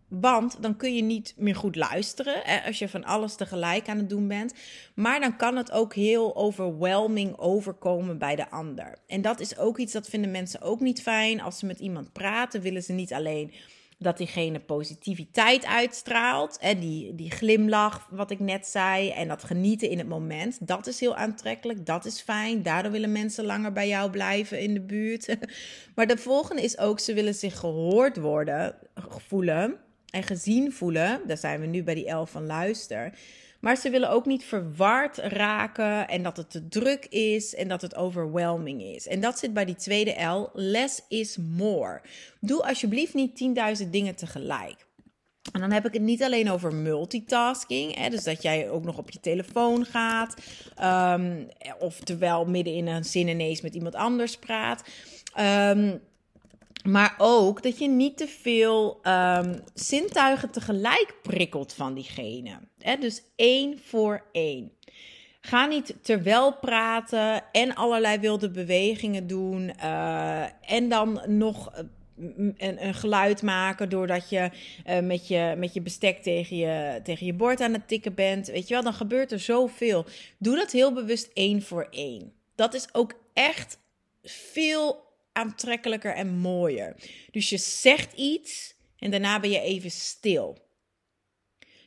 Want 0.08 0.62
dan 0.62 0.76
kun 0.76 0.94
je 0.94 1.02
niet 1.02 1.34
meer 1.36 1.56
goed 1.56 1.76
luisteren 1.76 2.64
als 2.66 2.78
je 2.78 2.88
van 2.88 3.04
alles 3.04 3.34
tegelijk 3.34 3.88
aan 3.88 3.96
het 3.96 4.08
doen 4.08 4.28
bent. 4.28 4.54
Maar 4.94 5.20
dan 5.20 5.36
kan 5.36 5.56
het 5.56 5.72
ook 5.72 5.94
heel 5.94 6.36
overwhelming 6.36 7.38
overkomen 7.38 8.18
bij 8.18 8.36
de 8.36 8.50
ander. 8.50 8.98
En 9.06 9.22
dat 9.22 9.40
is 9.40 9.58
ook 9.58 9.78
iets 9.78 9.92
dat 9.92 10.08
vinden 10.08 10.30
mensen 10.30 10.60
ook 10.60 10.80
niet 10.80 11.02
fijn. 11.02 11.40
Als 11.40 11.58
ze 11.58 11.66
met 11.66 11.78
iemand 11.78 12.12
praten, 12.12 12.60
willen 12.60 12.82
ze 12.82 12.92
niet 12.92 13.12
alleen 13.12 13.52
dat 13.98 14.16
diegene 14.16 14.60
positiviteit 14.60 15.66
uitstraalt. 15.66 16.56
Hè, 16.60 16.78
die, 16.78 17.14
die 17.14 17.30
glimlach, 17.30 18.08
wat 18.10 18.30
ik 18.30 18.40
net 18.40 18.66
zei. 18.66 19.10
En 19.10 19.28
dat 19.28 19.44
genieten 19.44 19.90
in 19.90 19.98
het 19.98 20.08
moment. 20.08 20.66
Dat 20.66 20.86
is 20.86 21.00
heel 21.00 21.16
aantrekkelijk. 21.16 21.86
Dat 21.86 22.04
is 22.04 22.20
fijn. 22.20 22.62
Daardoor 22.62 22.92
willen 22.92 23.12
mensen 23.12 23.44
langer 23.44 23.72
bij 23.72 23.88
jou 23.88 24.10
blijven 24.10 24.60
in 24.60 24.74
de 24.74 24.80
buurt. 24.80 25.36
maar 25.94 26.06
de 26.06 26.16
volgende 26.16 26.62
is 26.62 26.78
ook, 26.78 27.00
ze 27.00 27.14
willen 27.14 27.34
zich 27.34 27.58
gehoord 27.58 28.16
worden, 28.16 28.74
voelen. 29.26 29.76
En 30.10 30.22
gezien 30.22 30.72
voelen. 30.72 31.20
Daar 31.26 31.36
zijn 31.36 31.60
we 31.60 31.66
nu 31.66 31.82
bij 31.82 31.94
die 31.94 32.06
elf 32.06 32.30
van 32.30 32.46
luister. 32.46 33.12
Maar 33.60 33.76
ze 33.76 33.90
willen 33.90 34.10
ook 34.10 34.26
niet 34.26 34.44
verward 34.44 35.18
raken 35.18 36.08
en 36.08 36.22
dat 36.22 36.36
het 36.36 36.50
te 36.50 36.68
druk 36.68 37.06
is 37.06 37.54
en 37.54 37.68
dat 37.68 37.82
het 37.82 37.96
overwhelming 37.96 38.82
is. 38.82 39.06
En 39.06 39.20
dat 39.20 39.38
zit 39.38 39.52
bij 39.52 39.64
die 39.64 39.74
tweede 39.74 40.24
L. 40.24 40.50
Less 40.52 41.00
is 41.08 41.36
more. 41.36 42.00
Doe 42.40 42.62
alsjeblieft 42.68 43.14
niet 43.14 43.54
10.000 43.82 43.90
dingen 43.90 44.14
tegelijk. 44.14 44.86
En 45.52 45.60
dan 45.60 45.72
heb 45.72 45.86
ik 45.86 45.92
het 45.92 46.02
niet 46.02 46.22
alleen 46.22 46.50
over 46.50 46.74
multitasking, 46.74 47.94
hè, 47.94 48.10
dus 48.10 48.24
dat 48.24 48.42
jij 48.42 48.70
ook 48.70 48.84
nog 48.84 48.98
op 48.98 49.10
je 49.10 49.20
telefoon 49.20 49.84
gaat, 49.84 50.34
um, 50.82 51.48
of 51.78 52.00
terwijl 52.00 52.44
midden 52.44 52.74
in 52.74 52.86
een 52.86 53.04
zin 53.04 53.28
ineens 53.28 53.60
met 53.60 53.74
iemand 53.74 53.94
anders 53.94 54.36
praat. 54.36 54.82
Um, 55.38 56.00
maar 56.86 57.14
ook 57.18 57.62
dat 57.62 57.78
je 57.78 57.88
niet 57.88 58.16
te 58.16 58.26
veel 58.26 59.00
um, 59.02 59.60
zintuigen 59.74 60.50
tegelijk 60.50 61.14
prikkelt 61.22 61.72
van 61.72 61.94
diegene. 61.94 62.58
Dus 63.00 63.22
één 63.36 63.78
voor 63.78 64.24
één. 64.32 64.72
Ga 65.40 65.66
niet 65.66 65.94
terwijl 66.02 66.54
praten 66.54 67.44
en 67.52 67.74
allerlei 67.74 68.18
wilde 68.18 68.50
bewegingen 68.50 69.26
doen. 69.26 69.72
Uh, 69.82 70.72
en 70.72 70.88
dan 70.88 71.20
nog 71.26 71.72
een, 72.18 72.54
een, 72.86 72.94
geluid 72.94 73.42
maken 73.42 73.88
doordat 73.88 74.30
je, 74.30 74.50
uh, 74.86 74.98
met 75.00 75.28
je 75.28 75.54
met 75.56 75.74
je 75.74 75.80
bestek 75.80 76.22
tegen 76.22 76.56
je, 76.56 77.00
tegen 77.02 77.26
je 77.26 77.34
bord 77.34 77.60
aan 77.60 77.72
het 77.72 77.88
tikken 77.88 78.14
bent. 78.14 78.46
Weet 78.46 78.68
je 78.68 78.74
wel, 78.74 78.82
dan 78.82 78.94
gebeurt 78.94 79.32
er 79.32 79.40
zoveel. 79.40 80.04
Doe 80.38 80.56
dat 80.56 80.72
heel 80.72 80.92
bewust 80.92 81.30
één 81.32 81.62
voor 81.62 81.86
één. 81.90 82.32
Dat 82.54 82.74
is 82.74 82.88
ook 82.92 83.12
echt 83.32 83.78
veel 84.22 85.05
aantrekkelijker 85.36 86.14
en 86.14 86.38
mooier. 86.38 86.96
Dus 87.30 87.48
je 87.48 87.58
zegt 87.58 88.12
iets 88.12 88.74
en 88.98 89.10
daarna 89.10 89.40
ben 89.40 89.50
je 89.50 89.60
even 89.60 89.90
stil. 89.90 90.64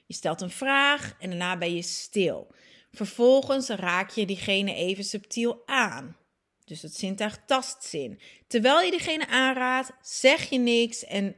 Je 0.06 0.14
stelt 0.14 0.42
een 0.42 0.50
vraag 0.50 1.16
en 1.20 1.30
daarna 1.30 1.58
ben 1.58 1.76
je 1.76 1.82
stil. 1.82 2.56
Vervolgens 2.92 3.70
raak 3.70 4.10
je 4.10 4.26
diegene 4.26 4.74
even 4.74 5.04
subtiel 5.04 5.62
aan. 5.66 6.18
Dus 6.66 6.82
het 6.82 6.96
zintuig 6.96 7.40
tastzin. 7.46 8.20
Terwijl 8.48 8.82
je 8.82 8.92
diegene 8.92 9.28
aanraadt, 9.28 9.92
zeg 10.02 10.50
je 10.50 10.58
niks 10.58 11.06
en 11.06 11.36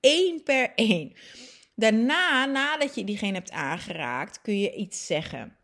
één 0.00 0.42
per 0.42 0.72
één. 0.74 1.12
Daarna, 1.74 2.44
nadat 2.44 2.94
je 2.94 3.04
diegene 3.04 3.32
hebt 3.32 3.50
aangeraakt, 3.50 4.40
kun 4.40 4.58
je 4.58 4.74
iets 4.74 5.06
zeggen. 5.06 5.56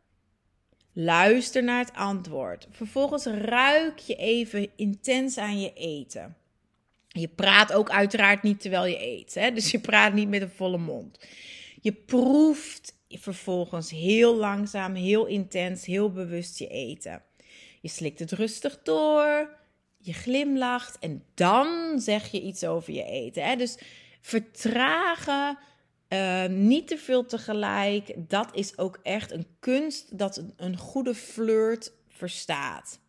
Luister 0.93 1.63
naar 1.63 1.79
het 1.79 1.95
antwoord. 1.95 2.67
Vervolgens 2.71 3.27
ruik 3.27 3.99
je 3.99 4.15
even 4.15 4.69
intens 4.77 5.39
aan 5.39 5.61
je 5.61 5.73
eten. 5.73 6.37
Je 7.09 7.29
praat 7.29 7.73
ook 7.73 7.91
uiteraard 7.91 8.43
niet 8.43 8.61
terwijl 8.61 8.85
je 8.85 9.01
eet. 9.01 9.35
Hè? 9.35 9.53
Dus 9.53 9.71
je 9.71 9.81
praat 9.81 10.13
niet 10.13 10.29
met 10.29 10.43
een 10.43 10.51
volle 10.51 10.79
mond. 10.79 11.19
Je 11.81 11.93
proeft 11.93 12.95
vervolgens 13.09 13.91
heel 13.91 14.37
langzaam, 14.37 14.95
heel 14.95 15.27
intens, 15.27 15.87
heel 15.87 16.13
bewust 16.13 16.59
je 16.59 16.69
eten. 16.69 17.23
Je 17.81 17.89
slikt 17.89 18.19
het 18.19 18.33
rustig 18.33 18.83
door. 18.83 19.61
Je 19.99 20.13
glimlacht 20.13 20.99
en 20.99 21.25
dan 21.35 22.01
zeg 22.01 22.31
je 22.31 22.43
iets 22.43 22.65
over 22.65 22.93
je 22.93 23.05
eten. 23.05 23.45
Hè? 23.45 23.57
Dus 23.57 23.79
vertragen 24.21 25.59
Ehm, 26.13 26.67
niet 26.67 26.89
te 26.89 26.99
veel 26.99 27.25
tegelijk. 27.25 28.15
Dat 28.17 28.57
is 28.57 28.79
ook 28.79 28.99
echt 29.03 29.31
een 29.31 29.47
kunst 29.61 30.19
dat 30.19 30.45
een 30.57 30.77
goede 30.77 31.15
flirt 31.15 31.93
verstaat. 32.09 33.01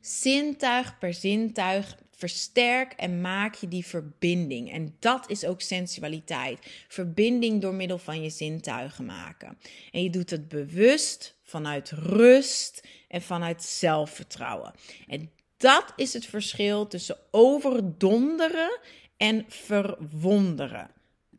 Zintuig 0.00 0.98
per 0.98 1.14
zintuig 1.14 1.98
versterk 2.10 2.92
en 2.92 3.20
maak 3.20 3.54
je 3.54 3.68
die 3.68 3.86
verbinding. 3.86 4.72
En 4.72 4.96
dat 4.98 5.30
is 5.30 5.44
ook 5.44 5.60
sensualiteit. 5.60 6.84
Verbinding 6.88 7.60
door 7.60 7.74
middel 7.74 7.98
van 7.98 8.22
je 8.22 8.30
zintuigen 8.30 9.04
maken. 9.04 9.58
En 9.90 10.02
je 10.02 10.10
doet 10.10 10.30
het 10.30 10.48
bewust 10.48 11.36
vanuit 11.42 11.90
rust 11.90 12.88
en 13.08 13.22
vanuit 13.22 13.62
zelfvertrouwen. 13.62 14.74
En 15.06 15.30
dat 15.56 15.92
is 15.96 16.12
het 16.12 16.26
verschil 16.26 16.86
tussen 16.86 17.16
overdonderen 17.30 18.78
en 19.16 19.44
verwonderen. 19.48 20.93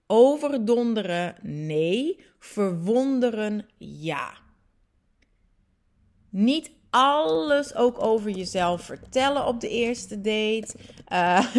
Overdonderen, 0.08 1.36
nee. 1.42 2.26
Verwonderen, 2.40 3.66
ja. 3.78 4.34
Niet 6.30 6.72
alles 6.90 7.76
ook 7.76 8.04
over 8.04 8.32
jezelf 8.32 8.82
vertellen 8.82 9.46
op 9.46 9.60
de 9.60 9.70
eerste 9.70 10.22
date. 10.22 10.76
Uh, 11.14 11.56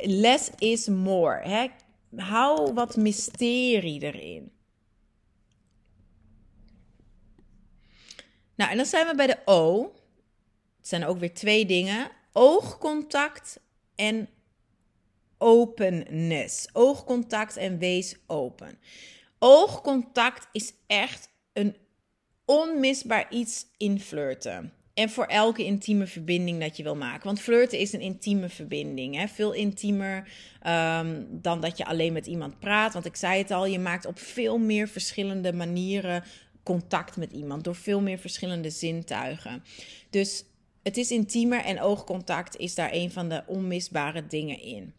less 0.00 0.50
is 0.58 0.88
more. 0.88 1.48
Hè? 1.48 1.66
Hou 2.16 2.72
wat 2.72 2.96
mysterie 2.96 4.02
erin. 4.02 4.52
Nou, 8.54 8.70
en 8.70 8.76
dan 8.76 8.86
zijn 8.86 9.06
we 9.06 9.14
bij 9.14 9.26
de 9.26 9.38
O. 9.44 9.92
Het 10.76 10.88
zijn 10.88 11.04
ook 11.04 11.18
weer 11.18 11.34
twee 11.34 11.66
dingen: 11.66 12.10
oogcontact 12.32 13.60
en 13.94 14.28
openness. 15.38 16.68
Oogcontact 16.72 17.56
en 17.56 17.78
wees 17.78 18.16
open. 18.26 18.78
Oogcontact 19.38 20.48
is 20.52 20.72
echt 20.86 21.28
een 21.52 21.76
onmisbaar 22.44 23.26
iets 23.30 23.66
in 23.76 24.00
flirten. 24.00 24.72
En 24.94 25.10
voor 25.10 25.24
elke 25.24 25.64
intieme 25.64 26.06
verbinding 26.06 26.60
dat 26.60 26.76
je 26.76 26.82
wil 26.82 26.96
maken. 26.96 27.24
Want 27.24 27.40
flirten 27.40 27.78
is 27.78 27.92
een 27.92 28.00
intieme 28.00 28.48
verbinding. 28.48 29.16
Hè? 29.16 29.28
Veel 29.28 29.52
intiemer 29.52 30.28
um, 30.66 31.28
dan 31.30 31.60
dat 31.60 31.78
je 31.78 31.84
alleen 31.84 32.12
met 32.12 32.26
iemand 32.26 32.58
praat. 32.58 32.92
Want 32.92 33.04
ik 33.04 33.16
zei 33.16 33.38
het 33.38 33.50
al, 33.50 33.66
je 33.66 33.78
maakt 33.78 34.06
op 34.06 34.18
veel 34.18 34.58
meer 34.58 34.88
verschillende 34.88 35.52
manieren 35.52 36.24
contact 36.62 37.16
met 37.16 37.32
iemand. 37.32 37.64
Door 37.64 37.74
veel 37.74 38.00
meer 38.00 38.18
verschillende 38.18 38.70
zintuigen. 38.70 39.62
Dus 40.10 40.44
het 40.82 40.96
is 40.96 41.10
intiemer 41.10 41.60
en 41.64 41.80
oogcontact 41.80 42.56
is 42.56 42.74
daar 42.74 42.92
een 42.92 43.10
van 43.10 43.28
de 43.28 43.42
onmisbare 43.46 44.26
dingen 44.26 44.60
in 44.60 44.94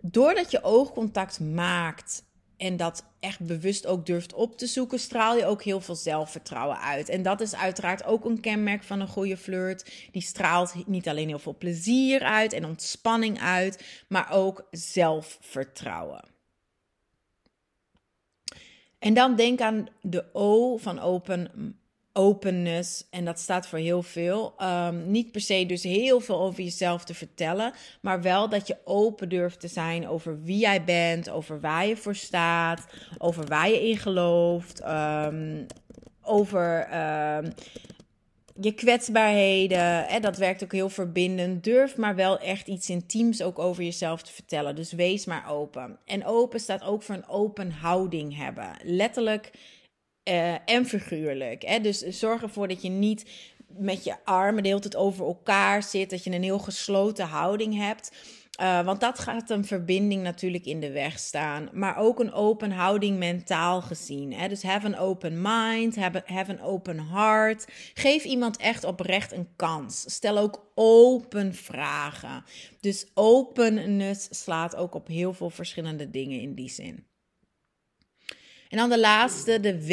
doordat 0.00 0.50
je 0.50 0.62
oogcontact 0.62 1.40
maakt 1.40 2.24
en 2.56 2.76
dat 2.76 3.04
echt 3.20 3.40
bewust 3.40 3.86
ook 3.86 4.06
durft 4.06 4.32
op 4.32 4.58
te 4.58 4.66
zoeken, 4.66 4.98
straal 4.98 5.36
je 5.36 5.46
ook 5.46 5.62
heel 5.62 5.80
veel 5.80 5.94
zelfvertrouwen 5.94 6.80
uit. 6.80 7.08
En 7.08 7.22
dat 7.22 7.40
is 7.40 7.54
uiteraard 7.54 8.04
ook 8.04 8.24
een 8.24 8.40
kenmerk 8.40 8.82
van 8.82 9.00
een 9.00 9.08
goede 9.08 9.36
flirt. 9.36 10.08
Die 10.12 10.22
straalt 10.22 10.86
niet 10.86 11.08
alleen 11.08 11.28
heel 11.28 11.38
veel 11.38 11.56
plezier 11.58 12.22
uit 12.22 12.52
en 12.52 12.64
ontspanning 12.64 13.40
uit, 13.40 14.04
maar 14.08 14.32
ook 14.32 14.66
zelfvertrouwen. 14.70 16.24
En 18.98 19.14
dan 19.14 19.36
denk 19.36 19.60
aan 19.60 19.88
de 20.00 20.24
O 20.32 20.76
van 20.76 20.98
open 20.98 21.79
openness. 22.12 23.06
En 23.10 23.24
dat 23.24 23.38
staat 23.38 23.66
voor 23.66 23.78
heel 23.78 24.02
veel. 24.02 24.54
Um, 24.62 25.10
niet 25.10 25.32
per 25.32 25.40
se 25.40 25.66
dus 25.66 25.82
heel 25.82 26.20
veel 26.20 26.40
over 26.40 26.62
jezelf 26.62 27.04
te 27.04 27.14
vertellen. 27.14 27.72
Maar 28.00 28.22
wel 28.22 28.48
dat 28.48 28.66
je 28.66 28.76
open 28.84 29.28
durft 29.28 29.60
te 29.60 29.68
zijn 29.68 30.08
over 30.08 30.42
wie 30.42 30.58
jij 30.58 30.84
bent. 30.84 31.30
Over 31.30 31.60
waar 31.60 31.86
je 31.86 31.96
voor 31.96 32.14
staat. 32.14 32.86
Over 33.18 33.46
waar 33.46 33.68
je 33.68 33.88
in 33.88 33.96
gelooft. 33.96 34.82
Um, 34.84 35.66
over 36.22 36.88
um, 37.36 37.52
je 38.60 38.72
kwetsbaarheden, 38.72 40.04
hè, 40.04 40.20
dat 40.20 40.36
werkt 40.36 40.62
ook 40.62 40.72
heel 40.72 40.88
verbindend. 40.88 41.64
Durf 41.64 41.96
maar 41.96 42.14
wel 42.14 42.38
echt 42.38 42.66
iets 42.66 42.90
intiems 42.90 43.42
ook 43.42 43.58
over 43.58 43.82
jezelf 43.82 44.22
te 44.22 44.32
vertellen. 44.32 44.76
Dus 44.76 44.92
wees 44.92 45.24
maar 45.24 45.50
open. 45.50 45.98
En 46.04 46.24
open 46.24 46.60
staat 46.60 46.82
ook 46.82 47.02
voor 47.02 47.14
een 47.14 47.28
open 47.28 47.70
houding 47.70 48.36
hebben. 48.36 48.70
Letterlijk 48.82 49.50
uh, 50.24 50.54
en 50.64 50.86
figuurlijk. 50.86 51.62
Hè? 51.62 51.80
Dus 51.80 51.98
zorg 51.98 52.42
ervoor 52.42 52.68
dat 52.68 52.82
je 52.82 52.88
niet 52.88 53.30
met 53.78 54.04
je 54.04 54.24
armen 54.24 54.62
de 54.62 54.68
hele 54.68 54.80
tijd 54.80 54.96
over 54.96 55.26
elkaar 55.26 55.82
zit. 55.82 56.10
Dat 56.10 56.24
je 56.24 56.30
een 56.30 56.42
heel 56.42 56.58
gesloten 56.58 57.26
houding 57.26 57.76
hebt. 57.76 58.10
Uh, 58.60 58.84
want 58.84 59.00
dat 59.00 59.18
gaat 59.18 59.50
een 59.50 59.64
verbinding 59.64 60.22
natuurlijk 60.22 60.64
in 60.64 60.80
de 60.80 60.90
weg 60.90 61.18
staan. 61.18 61.68
Maar 61.72 61.96
ook 61.96 62.20
een 62.20 62.32
open 62.32 62.70
houding 62.70 63.18
mentaal 63.18 63.82
gezien. 63.82 64.32
Hè? 64.32 64.48
Dus 64.48 64.62
have 64.62 64.86
an 64.86 64.94
open 64.94 65.42
mind, 65.42 65.96
have, 65.96 66.22
have 66.24 66.50
an 66.50 66.60
open 66.60 67.06
heart. 67.08 67.66
Geef 67.94 68.24
iemand 68.24 68.56
echt 68.56 68.84
oprecht 68.84 69.32
een 69.32 69.48
kans. 69.56 70.04
Stel 70.14 70.38
ook 70.38 70.70
open 70.74 71.54
vragen. 71.54 72.44
Dus 72.80 73.10
openness 73.14 74.28
slaat 74.30 74.76
ook 74.76 74.94
op 74.94 75.06
heel 75.06 75.32
veel 75.32 75.50
verschillende 75.50 76.10
dingen 76.10 76.40
in 76.40 76.54
die 76.54 76.70
zin. 76.70 77.09
En 78.70 78.76
dan 78.76 78.88
de 78.88 78.98
laatste, 78.98 79.60
de 79.60 79.86
W. 79.86 79.92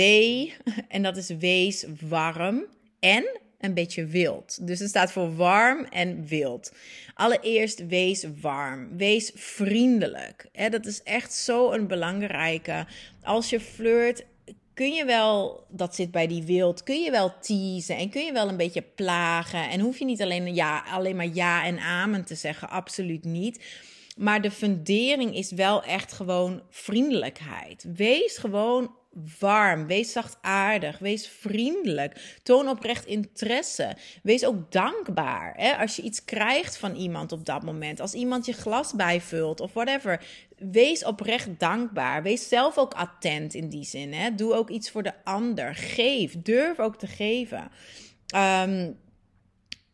En 0.96 1.04
dat 1.04 1.18
is 1.18 1.28
wees 1.30 1.86
warm 2.10 2.66
en 3.00 3.40
een 3.60 3.74
beetje 3.74 4.06
wild. 4.06 4.68
Dus 4.68 4.80
het 4.80 4.90
staat 4.90 5.12
voor 5.12 5.36
warm 5.36 5.86
en 5.86 6.26
wild. 6.26 6.72
Allereerst 7.14 7.88
wees 7.88 8.26
warm. 8.42 8.98
Wees 8.98 9.32
vriendelijk. 9.36 10.50
dat 10.70 10.86
is 10.86 11.04
echt 11.04 11.34
zo 11.34 11.72
een 11.72 11.88
belangrijke. 11.88 12.86
Als 13.24 13.50
je 13.50 13.60
flirt, 13.60 14.26
kun 14.74 14.94
je 14.94 15.06
wel, 15.06 15.66
dat 15.70 15.96
zit 15.96 16.12
bij 16.12 16.28
die 16.28 16.44
wild, 16.44 16.84
kun 16.84 17.02
je 17.02 17.12
wel 17.12 17.34
teasen 17.40 17.96
en 17.98 18.10
kun 18.10 18.26
je 18.26 18.32
wel 18.32 18.50
een 18.50 18.58
beetje 18.58 18.84
plagen. 18.96 19.70
En 19.70 19.80
hoef 19.80 20.00
je 20.00 20.06
niet 20.06 20.22
alleen, 20.22 20.56
ja, 20.56 20.84
alleen 20.92 21.16
maar 21.16 21.34
ja 21.34 21.66
en 21.66 21.80
amen 21.80 22.26
te 22.26 22.36
zeggen. 22.36 22.70
Absoluut 22.70 23.24
niet. 23.24 23.60
Maar 24.18 24.42
de 24.42 24.52
fundering 24.52 25.36
is 25.36 25.52
wel 25.52 25.84
echt 25.84 26.14
gewoon 26.14 26.62
vriendelijkheid. 26.70 27.86
Wees 27.96 28.38
gewoon 28.38 28.96
warm, 29.40 29.88
wees 29.88 30.12
zachtaardig, 30.12 31.00
wees 31.00 31.28
vriendelijk, 31.28 32.38
toon 32.44 32.70
oprecht 32.70 33.06
interesse, 33.06 33.96
wees 34.24 34.46
ook 34.46 34.72
dankbaar. 34.72 35.54
Hè? 35.56 35.78
Als 35.78 35.96
je 35.96 36.02
iets 36.02 36.24
krijgt 36.26 36.78
van 36.78 36.96
iemand 36.96 37.32
op 37.32 37.46
dat 37.46 37.64
moment, 37.64 38.00
als 38.00 38.14
iemand 38.14 38.46
je 38.46 38.54
glas 38.54 38.94
bijvult 38.94 39.60
of 39.60 39.74
whatever, 39.74 40.26
wees 40.58 41.06
oprecht 41.06 41.60
dankbaar. 41.60 42.24
Wees 42.24 42.48
zelf 42.48 42.78
ook 42.78 42.94
attent 42.94 43.54
in 43.54 43.70
die 43.70 43.86
zin. 43.86 44.14
Hè? 44.14 44.36
Doe 44.36 44.54
ook 44.54 44.70
iets 44.70 44.92
voor 44.92 45.04
de 45.04 45.14
ander. 45.24 45.76
Geef, 45.76 46.42
durf 46.42 46.80
ook 46.80 46.98
te 46.98 47.08
geven. 47.08 47.72
Um, 48.36 48.98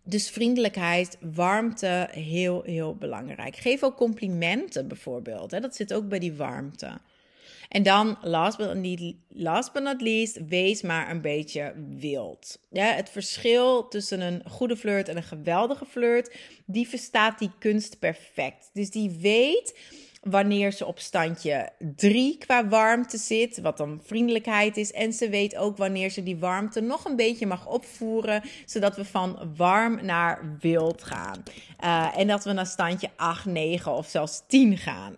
dus 0.03 0.29
vriendelijkheid, 0.29 1.17
warmte, 1.21 2.07
heel, 2.11 2.61
heel 2.63 2.95
belangrijk. 2.95 3.55
Geef 3.55 3.83
ook 3.83 3.95
complimenten 3.95 4.87
bijvoorbeeld. 4.87 5.51
Hè? 5.51 5.59
Dat 5.59 5.75
zit 5.75 5.93
ook 5.93 6.07
bij 6.07 6.19
die 6.19 6.33
warmte. 6.33 6.99
En 7.69 7.83
dan, 7.83 8.17
last 8.21 8.57
but, 9.73 9.83
not, 9.83 10.01
least, 10.01 10.47
wees 10.47 10.81
maar 10.81 11.09
een 11.09 11.21
beetje 11.21 11.73
wild. 11.99 12.59
Ja, 12.69 12.85
het 12.85 13.09
verschil 13.09 13.87
tussen 13.87 14.21
een 14.21 14.41
goede 14.49 14.77
flirt 14.77 15.09
en 15.09 15.17
een 15.17 15.23
geweldige 15.23 15.85
flirt, 15.85 16.35
die 16.65 16.87
verstaat 16.87 17.39
die 17.39 17.51
kunst 17.59 17.99
perfect. 17.99 18.69
Dus 18.73 18.89
die 18.89 19.09
weet 19.09 19.77
wanneer 20.23 20.71
ze 20.71 20.85
op 20.85 20.99
standje 20.99 21.69
3 21.95 22.37
qua 22.37 22.67
warmte 22.67 23.17
zit, 23.17 23.61
wat 23.61 23.77
dan 23.77 24.01
vriendelijkheid 24.03 24.77
is. 24.77 24.91
En 24.91 25.13
ze 25.13 25.29
weet 25.29 25.55
ook 25.55 25.77
wanneer 25.77 26.09
ze 26.09 26.23
die 26.23 26.37
warmte 26.37 26.81
nog 26.81 27.05
een 27.05 27.15
beetje 27.15 27.45
mag 27.45 27.67
opvoeren, 27.67 28.43
zodat 28.65 28.95
we 28.95 29.05
van 29.05 29.53
warm 29.55 30.05
naar 30.05 30.57
wild 30.59 31.03
gaan. 31.03 31.43
Uh, 31.83 32.17
en 32.17 32.27
dat 32.27 32.43
we 32.43 32.51
naar 32.51 32.65
standje 32.65 33.09
8, 33.15 33.45
9 33.45 33.91
of 33.91 34.07
zelfs 34.07 34.43
10 34.47 34.77
gaan. 34.77 35.15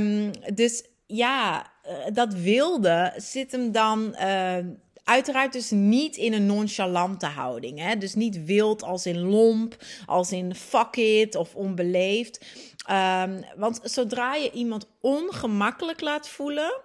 um, 0.00 0.30
dus 0.54 0.84
ja, 1.06 1.66
uh, 1.86 1.92
dat 2.12 2.34
wilde 2.34 3.12
zit 3.16 3.52
hem 3.52 3.72
dan. 3.72 4.16
Uh, 4.20 4.56
Uiteraard 5.06 5.52
dus 5.52 5.70
niet 5.70 6.16
in 6.16 6.32
een 6.32 6.46
nonchalante 6.46 7.26
houding. 7.26 7.78
Hè? 7.78 7.96
Dus 7.96 8.14
niet 8.14 8.44
wild 8.44 8.82
als 8.82 9.06
in 9.06 9.18
lomp, 9.18 9.76
als 10.06 10.32
in 10.32 10.54
fuck 10.54 10.96
it 10.96 11.34
of 11.34 11.54
onbeleefd. 11.54 12.44
Um, 12.90 13.44
want 13.56 13.80
zodra 13.82 14.34
je 14.34 14.50
iemand 14.50 14.86
ongemakkelijk 15.00 16.00
laat 16.00 16.28
voelen, 16.28 16.80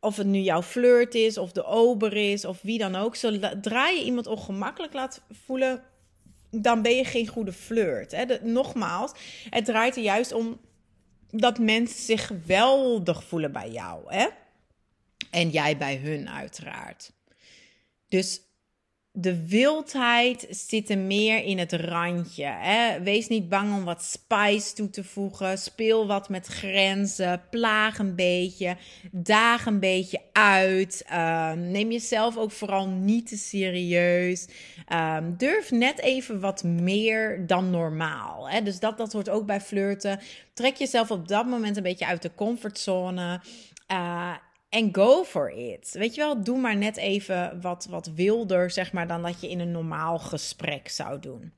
of 0.00 0.16
het 0.16 0.26
nu 0.26 0.38
jouw 0.38 0.62
flirt 0.62 1.14
is, 1.14 1.38
of 1.38 1.52
de 1.52 1.64
ober 1.64 2.16
is, 2.16 2.44
of 2.44 2.62
wie 2.62 2.78
dan 2.78 2.94
ook, 2.94 3.16
zodra 3.16 3.88
je 3.88 4.04
iemand 4.04 4.26
ongemakkelijk 4.26 4.92
laat 4.92 5.22
voelen, 5.30 5.82
dan 6.50 6.82
ben 6.82 6.96
je 6.96 7.04
geen 7.04 7.26
goede 7.26 7.52
flirt. 7.52 8.12
Hè? 8.12 8.24
nogmaals, 8.42 9.12
het 9.50 9.64
draait 9.64 9.96
er 9.96 10.02
juist 10.02 10.32
om 10.32 10.60
dat 11.30 11.58
mensen 11.58 12.02
zich 12.02 12.26
geweldig 12.26 13.24
voelen 13.24 13.52
bij 13.52 13.70
jou. 13.70 14.02
Hè? 14.06 14.26
En 15.32 15.50
jij 15.50 15.76
bij 15.76 15.96
hun, 15.96 16.30
uiteraard. 16.30 17.12
Dus 18.08 18.40
de 19.14 19.46
wildheid 19.46 20.46
zit 20.50 20.90
er 20.90 20.98
meer 20.98 21.44
in 21.44 21.58
het 21.58 21.72
randje. 21.72 22.44
Hè? 22.44 23.02
Wees 23.02 23.28
niet 23.28 23.48
bang 23.48 23.74
om 23.74 23.84
wat 23.84 24.02
spice 24.02 24.74
toe 24.74 24.90
te 24.90 25.04
voegen. 25.04 25.58
Speel 25.58 26.06
wat 26.06 26.28
met 26.28 26.46
grenzen. 26.46 27.42
Plaag 27.50 27.98
een 27.98 28.14
beetje. 28.14 28.76
Daag 29.10 29.66
een 29.66 29.80
beetje 29.80 30.20
uit. 30.32 31.04
Um, 31.12 31.70
neem 31.70 31.90
jezelf 31.90 32.36
ook 32.36 32.50
vooral 32.50 32.88
niet 32.88 33.28
te 33.28 33.36
serieus. 33.36 34.46
Um, 34.92 35.34
durf 35.36 35.70
net 35.70 36.00
even 36.00 36.40
wat 36.40 36.64
meer 36.64 37.46
dan 37.46 37.70
normaal. 37.70 38.48
Hè? 38.48 38.62
Dus 38.62 38.78
dat, 38.78 38.98
dat 38.98 39.12
hoort 39.12 39.28
ook 39.28 39.46
bij 39.46 39.60
flirten. 39.60 40.20
Trek 40.54 40.76
jezelf 40.76 41.10
op 41.10 41.28
dat 41.28 41.46
moment 41.46 41.76
een 41.76 41.82
beetje 41.82 42.06
uit 42.06 42.22
de 42.22 42.34
comfortzone. 42.34 43.40
Uh, 43.92 44.34
en 44.72 44.94
go 44.94 45.24
for 45.24 45.50
it. 45.50 45.90
Weet 45.92 46.14
je 46.14 46.20
wel, 46.20 46.42
doe 46.42 46.58
maar 46.58 46.76
net 46.76 46.96
even 46.96 47.60
wat, 47.60 47.86
wat 47.90 48.10
wilder, 48.14 48.70
zeg 48.70 48.92
maar, 48.92 49.06
dan 49.06 49.22
dat 49.22 49.40
je 49.40 49.50
in 49.50 49.60
een 49.60 49.70
normaal 49.70 50.18
gesprek 50.18 50.88
zou 50.88 51.18
doen. 51.20 51.52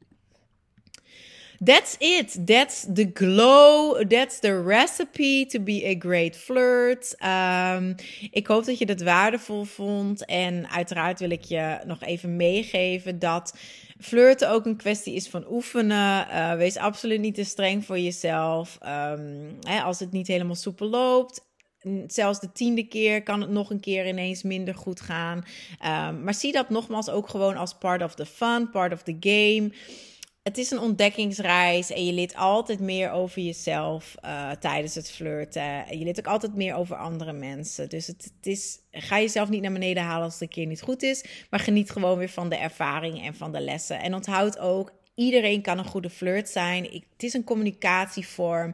That's 1.64 1.96
it. 1.98 2.46
That's 2.46 2.87
the 2.94 3.11
glow. 3.14 4.07
That's 4.09 4.38
the 4.38 4.62
recipe 4.62 5.46
to 5.46 5.61
be 5.61 5.85
a 5.87 5.94
great 5.98 6.37
flirt. 6.37 7.16
Um, 7.24 7.94
ik 8.31 8.46
hoop 8.46 8.64
dat 8.64 8.79
je 8.79 8.85
het 8.85 9.03
waardevol 9.03 9.64
vond. 9.64 10.24
En 10.24 10.70
uiteraard 10.70 11.20
wil 11.20 11.31
ik 11.31 11.44
je 11.44 11.79
nog 11.87 12.03
even 12.03 12.37
meegeven 12.37 13.18
dat 13.18 13.59
flirten 14.00 14.50
ook 14.50 14.66
een 14.66 14.77
kwestie 14.77 15.14
is 15.14 15.29
van 15.29 15.46
oefenen. 15.50 16.27
Uh, 16.31 16.55
wees 16.55 16.77
absoluut 16.77 17.20
niet 17.20 17.35
te 17.35 17.44
streng 17.44 17.85
voor 17.85 17.98
jezelf. 17.98 18.79
Um, 18.83 19.57
hè, 19.61 19.81
als 19.81 20.00
het 20.00 20.12
niet 20.12 20.27
helemaal 20.27 20.55
soepel 20.55 20.88
loopt 20.88 21.53
zelfs 22.07 22.40
de 22.40 22.53
tiende 22.53 22.83
keer 22.83 23.23
kan 23.23 23.40
het 23.40 23.51
nog 23.51 23.70
een 23.70 23.81
keer 23.81 24.09
ineens 24.09 24.42
minder 24.42 24.75
goed 24.75 25.01
gaan. 25.01 25.37
Um, 25.37 26.23
maar 26.23 26.35
zie 26.35 26.53
dat 26.53 26.70
nogmaals 26.70 27.11
ook 27.11 27.29
gewoon 27.29 27.57
als 27.57 27.75
part 27.75 28.03
of 28.03 28.14
the 28.14 28.27
fun, 28.27 28.70
part 28.70 28.92
of 28.92 29.03
the 29.03 29.16
game. 29.20 29.73
Het 30.42 30.59
is 30.59 30.70
een 30.70 30.79
ontdekkingsreis 30.79 31.90
en 31.90 32.07
je 32.07 32.12
leert 32.12 32.37
altijd 32.37 32.81
meer 32.81 33.11
over 33.11 33.42
jezelf 33.42 34.14
uh, 34.25 34.51
tijdens 34.51 34.94
het 34.94 35.11
flirten. 35.11 35.87
En 35.87 35.99
je 35.99 36.05
leert 36.05 36.18
ook 36.18 36.27
altijd 36.27 36.55
meer 36.55 36.75
over 36.75 36.97
andere 36.97 37.33
mensen. 37.33 37.88
Dus 37.88 38.07
het, 38.07 38.25
het, 38.37 38.47
is, 38.47 38.79
ga 38.90 39.20
jezelf 39.20 39.49
niet 39.49 39.62
naar 39.62 39.73
beneden 39.73 40.03
halen 40.03 40.25
als 40.25 40.33
het 40.33 40.42
een 40.42 40.49
keer 40.49 40.66
niet 40.66 40.83
goed 40.83 41.03
is. 41.03 41.25
Maar 41.51 41.61
geniet 41.61 41.90
gewoon 41.90 42.18
weer 42.18 42.29
van 42.29 42.49
de 42.49 42.57
ervaring 42.57 43.25
en 43.25 43.35
van 43.35 43.53
de 43.53 43.61
lessen. 43.61 44.01
En 44.01 44.14
onthoud 44.14 44.59
ook, 44.59 44.92
Iedereen 45.14 45.62
kan 45.62 45.79
een 45.79 45.85
goede 45.85 46.11
flirt 46.11 46.48
zijn. 46.48 46.85
Het 46.85 47.22
is 47.22 47.33
een 47.33 47.44
communicatievorm. 47.44 48.72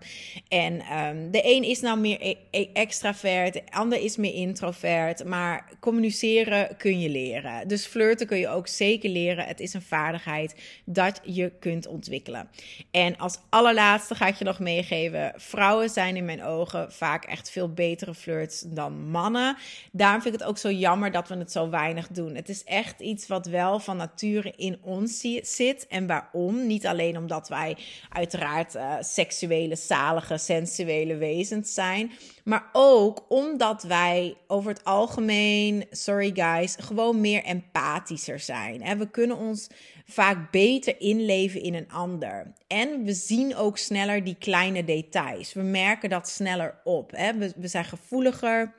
En 0.49 0.99
um, 0.99 1.31
de 1.31 1.41
een 1.45 1.63
is 1.63 1.81
nou 1.81 1.99
meer 1.99 2.21
e 2.21 2.37
e 2.51 2.67
extravert, 2.73 3.53
de 3.53 3.63
ander 3.71 4.03
is 4.03 4.17
meer 4.17 4.35
introvert. 4.35 5.25
Maar 5.25 5.69
communiceren 5.81 6.77
kun 6.77 7.01
je 7.01 7.09
leren. 7.09 7.69
Dus 7.69 7.87
flirten 7.87 8.27
kun 8.27 8.39
je 8.39 8.49
ook 8.49 8.67
zeker 8.69 9.11
leren. 9.11 9.45
Het 9.45 9.61
is 9.61 9.75
een 9.75 9.83
vaardigheid 9.83 10.55
dat 10.85 11.21
je 11.25 11.53
kunt 11.59 11.87
ontwikkelen. 11.87 12.49
En 12.91 13.17
als 13.17 13.39
allerlaatste 13.49 14.15
ga 14.15 14.27
ik 14.27 14.35
je 14.35 14.45
nog 14.45 14.59
meegeven: 14.59 15.33
vrouwen 15.37 15.89
zijn 15.89 16.17
in 16.17 16.25
mijn 16.25 16.43
ogen 16.43 16.93
vaak 16.93 17.25
echt 17.25 17.51
veel 17.51 17.73
betere 17.73 18.15
flirts 18.15 18.61
dan 18.61 19.11
mannen. 19.11 19.57
Daarom 19.93 20.23
vind 20.23 20.35
ik 20.35 20.41
het 20.41 20.49
ook 20.49 20.59
zo 20.59 20.71
jammer 20.71 21.11
dat 21.11 21.29
we 21.29 21.37
het 21.37 21.53
zo 21.53 21.71
weinig 21.71 22.09
doen. 22.09 22.35
Het 22.35 22.49
is 22.49 22.65
echt 22.65 23.01
iets 23.01 23.27
wat 23.27 23.47
wel 23.47 23.81
van 23.81 23.97
nature 23.97 24.53
in 24.57 24.79
ons 24.83 25.21
zit 25.43 25.87
en 25.87 26.07
waar 26.07 26.29
Niet 26.33 26.87
alleen 26.87 27.17
omdat 27.17 27.49
wij 27.49 27.77
uiteraard 28.09 28.75
uh, 28.75 28.95
seksuele, 29.01 29.77
zalige, 29.77 30.39
sensuele 30.39 31.17
wezens 31.17 31.75
zijn. 31.75 32.11
Maar 32.45 32.69
ook 32.73 33.25
omdat 33.29 33.83
wij 33.83 34.37
over 34.47 34.71
het 34.71 34.85
algemeen, 34.85 35.85
sorry 35.91 36.31
guys, 36.35 36.77
gewoon 36.81 37.21
meer 37.21 37.45
empathischer 37.45 38.41
zijn. 38.41 38.83
En 38.83 38.99
we 38.99 39.11
kunnen 39.11 39.37
ons 39.37 39.69
vaak 40.07 40.51
beter 40.51 41.01
inleven 41.01 41.63
in 41.63 41.75
een 41.75 41.91
ander. 41.91 42.53
En 42.67 43.05
we 43.05 43.13
zien 43.13 43.57
ook 43.57 43.79
sneller 43.79 44.25
die 44.25 44.37
kleine 44.39 44.85
details. 44.85 45.53
We 45.53 45.63
merken 45.63 46.11
dat 46.11 46.29
sneller 46.29 46.81
op. 46.85 47.11
Hè? 47.11 47.35
We, 47.35 47.53
we 47.57 47.69
zijn 47.69 47.85
gevoeliger. 47.85 48.75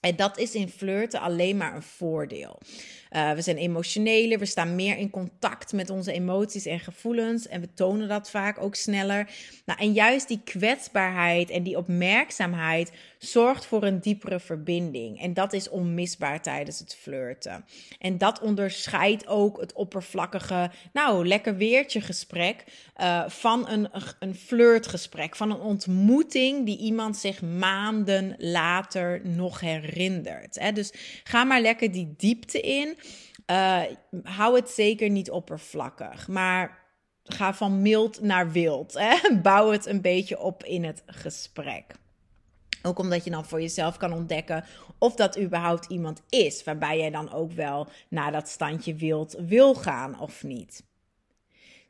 En 0.00 0.16
dat 0.16 0.38
is 0.38 0.54
in 0.54 0.68
flirten 0.68 1.20
alleen 1.20 1.56
maar 1.56 1.74
een 1.74 1.82
voordeel. 1.82 2.58
Uh, 3.16 3.32
we 3.32 3.42
zijn 3.42 3.56
emotioneler, 3.56 4.38
we 4.38 4.46
staan 4.46 4.74
meer 4.74 4.96
in 4.96 5.10
contact 5.10 5.72
met 5.72 5.90
onze 5.90 6.12
emoties 6.12 6.66
en 6.66 6.80
gevoelens 6.80 7.48
en 7.48 7.60
we 7.60 7.68
tonen 7.74 8.08
dat 8.08 8.30
vaak 8.30 8.62
ook 8.62 8.74
sneller. 8.74 9.28
Nou, 9.64 9.80
en 9.80 9.92
juist 9.92 10.28
die 10.28 10.40
kwetsbaarheid 10.44 11.50
en 11.50 11.62
die 11.62 11.76
opmerkzaamheid 11.76 12.92
zorgt 13.18 13.66
voor 13.66 13.82
een 13.82 14.00
diepere 14.00 14.40
verbinding. 14.40 15.20
En 15.20 15.34
dat 15.34 15.52
is 15.52 15.68
onmisbaar 15.68 16.42
tijdens 16.42 16.78
het 16.78 16.94
flirten. 16.94 17.64
En 17.98 18.18
dat 18.18 18.40
onderscheidt 18.40 19.26
ook 19.26 19.60
het 19.60 19.72
oppervlakkige, 19.72 20.70
nou, 20.92 21.26
lekker 21.26 21.56
weertje 21.56 22.00
gesprek 22.00 22.64
uh, 23.00 23.28
van 23.28 23.68
een, 23.68 23.88
een 24.18 24.34
flirtgesprek, 24.34 25.36
van 25.36 25.50
een 25.50 25.60
ontmoeting 25.60 26.66
die 26.66 26.78
iemand 26.78 27.16
zich 27.16 27.42
maanden 27.42 28.34
later 28.38 29.20
nog 29.24 29.60
herinnert. 29.60 30.58
Hè? 30.58 30.72
Dus 30.72 30.92
ga 31.24 31.44
maar 31.44 31.60
lekker 31.60 31.92
die 31.92 32.14
diepte 32.16 32.60
in. 32.60 32.96
Uh, 33.50 33.82
hou 34.22 34.56
het 34.56 34.70
zeker 34.70 35.10
niet 35.10 35.30
oppervlakkig, 35.30 36.28
maar 36.28 36.84
ga 37.24 37.54
van 37.54 37.82
mild 37.82 38.20
naar 38.20 38.50
wild. 38.50 38.94
Hè? 38.94 39.16
Bouw 39.42 39.70
het 39.70 39.86
een 39.86 40.00
beetje 40.00 40.40
op 40.40 40.64
in 40.64 40.84
het 40.84 41.02
gesprek. 41.06 41.94
Ook 42.82 42.98
omdat 42.98 43.24
je 43.24 43.30
dan 43.30 43.44
voor 43.44 43.60
jezelf 43.60 43.96
kan 43.96 44.12
ontdekken 44.12 44.64
of 44.98 45.14
dat 45.14 45.38
überhaupt 45.38 45.86
iemand 45.86 46.22
is 46.28 46.64
waarbij 46.64 46.98
jij 46.98 47.10
dan 47.10 47.32
ook 47.32 47.52
wel 47.52 47.88
naar 48.08 48.32
dat 48.32 48.48
standje 48.48 48.94
wild 48.94 49.36
wil 49.46 49.74
gaan 49.74 50.20
of 50.20 50.42
niet. 50.42 50.82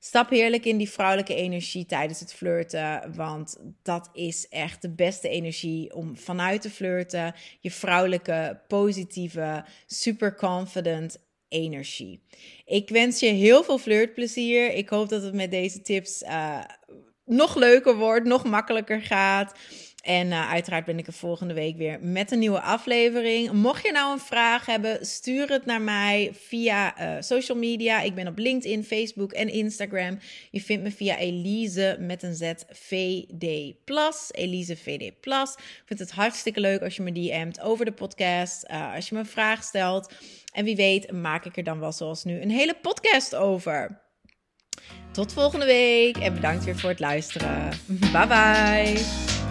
Stap 0.07 0.31
heerlijk 0.31 0.65
in 0.65 0.77
die 0.77 0.91
vrouwelijke 0.91 1.35
energie 1.35 1.87
tijdens 1.87 2.21
het 2.21 2.35
flirten, 2.35 3.15
want 3.15 3.57
dat 3.83 4.11
is 4.13 4.49
echt 4.49 4.83
de 4.83 4.91
beste 4.91 5.29
energie 5.29 5.95
om 5.95 6.17
vanuit 6.17 6.63
te 6.63 6.71
flirten. 6.71 7.35
Je 7.61 7.71
vrouwelijke, 7.71 8.61
positieve, 8.69 9.65
super 9.87 10.35
confident 10.35 11.19
energie. 11.49 12.23
Ik 12.65 12.89
wens 12.89 13.21
je 13.21 13.27
heel 13.27 13.65
veel 13.65 13.79
flirtplezier. 13.79 14.73
Ik 14.73 14.89
hoop 14.89 15.09
dat 15.09 15.23
het 15.23 15.35
met 15.35 15.51
deze 15.51 15.83
tips 15.83 16.23
uh, 16.23 16.65
nog 17.25 17.55
leuker 17.55 17.97
wordt, 17.97 18.27
nog 18.27 18.45
makkelijker 18.45 19.03
gaat. 19.03 19.59
En 20.07 20.27
uh, 20.27 20.51
uiteraard 20.51 20.85
ben 20.85 20.99
ik 20.99 21.07
er 21.07 21.13
volgende 21.13 21.55
week 21.55 21.77
weer 21.77 21.99
met 22.01 22.31
een 22.31 22.39
nieuwe 22.39 22.61
aflevering. 22.61 23.53
Mocht 23.53 23.85
je 23.85 23.93
nou 23.93 24.13
een 24.13 24.19
vraag 24.19 24.67
hebben, 24.67 25.07
stuur 25.07 25.49
het 25.49 25.67
naar 25.67 25.81
mij 25.81 26.31
via 26.33 27.01
uh, 27.01 27.23
social 27.23 27.59
media. 27.59 28.01
Ik 28.01 28.15
ben 28.15 28.27
op 28.27 28.39
LinkedIn, 28.39 28.85
Facebook 28.85 29.33
en 29.33 29.49
Instagram. 29.49 30.19
Je 30.51 30.61
vindt 30.61 30.83
me 30.83 30.91
via 30.91 31.19
Elise 31.19 31.97
met 32.01 32.23
een 32.23 32.35
Z 32.35 32.53
VD 32.69 33.75
Plus. 33.85 34.29
Elise 34.31 34.77
VD 34.77 35.21
Plus. 35.21 35.55
Ik 35.57 35.83
vind 35.85 36.01
het 36.01 36.11
hartstikke 36.11 36.61
leuk 36.61 36.83
als 36.83 36.97
je 36.97 37.03
me 37.03 37.13
DM't 37.13 37.61
over 37.61 37.85
de 37.85 37.93
podcast. 37.93 38.65
Uh, 38.71 38.95
als 38.95 39.09
je 39.09 39.15
me 39.15 39.21
een 39.21 39.27
vraag 39.27 39.63
stelt. 39.63 40.13
En 40.53 40.65
wie 40.65 40.77
weet, 40.77 41.13
maak 41.13 41.45
ik 41.45 41.57
er 41.57 41.65
dan 41.65 41.81
wel 41.81 41.93
zoals 41.93 42.25
nu 42.25 42.41
een 42.41 42.51
hele 42.51 42.77
podcast 42.83 43.35
over. 43.35 44.01
Tot 45.13 45.33
volgende 45.33 45.67
week 45.67 46.17
en 46.17 46.35
bedankt 46.35 46.65
weer 46.65 46.79
voor 46.79 46.91
het 46.91 47.01
luisteren. 47.01 47.71
Bye 47.87 48.27
bye. 48.27 49.46